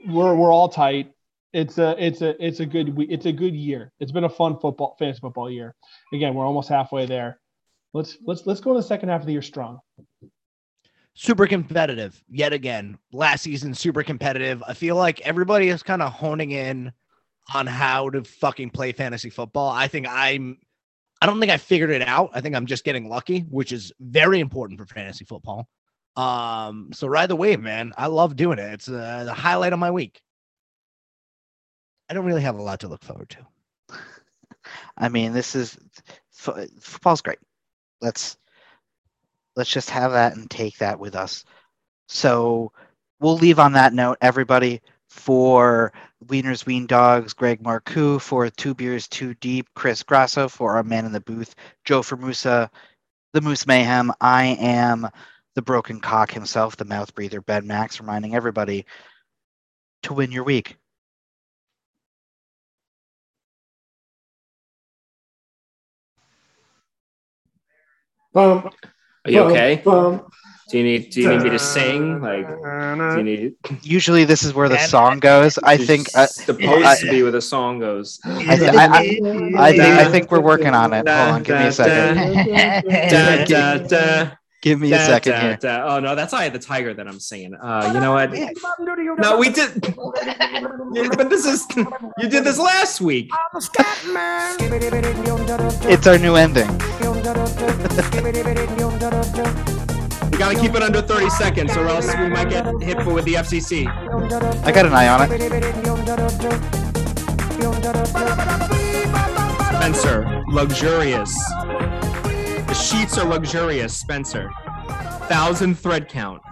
[0.06, 1.12] We're we're all tight.
[1.52, 3.92] It's a it's a it's a good it's a good year.
[4.00, 5.74] It's been a fun football fantasy football year.
[6.12, 7.40] Again, we're almost halfway there.
[7.92, 9.80] Let's let's let's go in the second half of the year strong.
[11.14, 12.98] super competitive yet again.
[13.12, 14.62] Last season, super competitive.
[14.66, 16.92] I feel like everybody is kind of honing in
[17.54, 19.70] on how to fucking play fantasy football.
[19.70, 20.58] I think I'm,
[21.22, 22.30] I don't think I figured it out.
[22.34, 25.68] I think I'm just getting lucky, which is very important for fantasy football.
[26.16, 27.92] Um, so ride the wave, man.
[27.96, 28.72] I love doing it.
[28.72, 30.22] It's uh, the highlight of my week.
[32.08, 33.98] I don't really have a lot to look forward to.
[34.96, 35.76] I mean, this is
[36.30, 37.38] football's great.
[38.00, 38.36] Let's
[39.56, 41.44] let's just have that and take that with us.
[42.08, 42.72] So
[43.20, 44.82] we'll leave on that note, everybody.
[45.08, 45.92] For
[46.26, 48.20] Wieners Wien Dogs, Greg Marcoux.
[48.20, 50.48] For Two Beers Too Deep, Chris Grasso.
[50.48, 51.54] For our man in the booth,
[51.84, 52.68] Joe Formusa,
[53.32, 54.12] the Moose Mayhem.
[54.20, 55.08] I am
[55.54, 58.84] the broken cock himself, the mouth breather, Ben Max, reminding everybody
[60.02, 60.76] to win your week.
[68.32, 68.70] Bum,
[69.24, 69.80] Are you bum, okay?
[69.84, 70.26] bum.
[70.70, 72.20] Do you need Do you need me to sing?
[72.22, 73.54] Like, do you need?
[73.82, 75.58] Usually, this is where the song goes.
[75.58, 76.08] I think.
[76.16, 78.18] Uh, It's supposed I- to be where the song goes.
[78.24, 78.98] I, th- I, I,
[79.68, 81.06] I think I think we're working on it.
[81.06, 82.34] Hold on, give me a second.
[83.10, 84.30] Da, da, da,
[84.64, 85.56] Give me a second da, here.
[85.60, 85.94] da.
[85.94, 87.54] Oh no, that's I the Tiger that I'm singing.
[87.54, 88.32] Uh, you know what?
[89.18, 89.94] No, we did.
[90.94, 93.28] Yeah, but this is you did this last week.
[95.84, 96.66] It's our new ending.
[100.30, 103.34] We gotta keep it under 30 seconds, or else we might get hit with the
[103.34, 103.86] FCC.
[104.64, 105.42] I got an eye on it.
[109.76, 111.36] Spencer, luxurious.
[112.74, 114.50] The sheets are luxurious, Spencer.
[115.28, 116.42] Thousand thread count.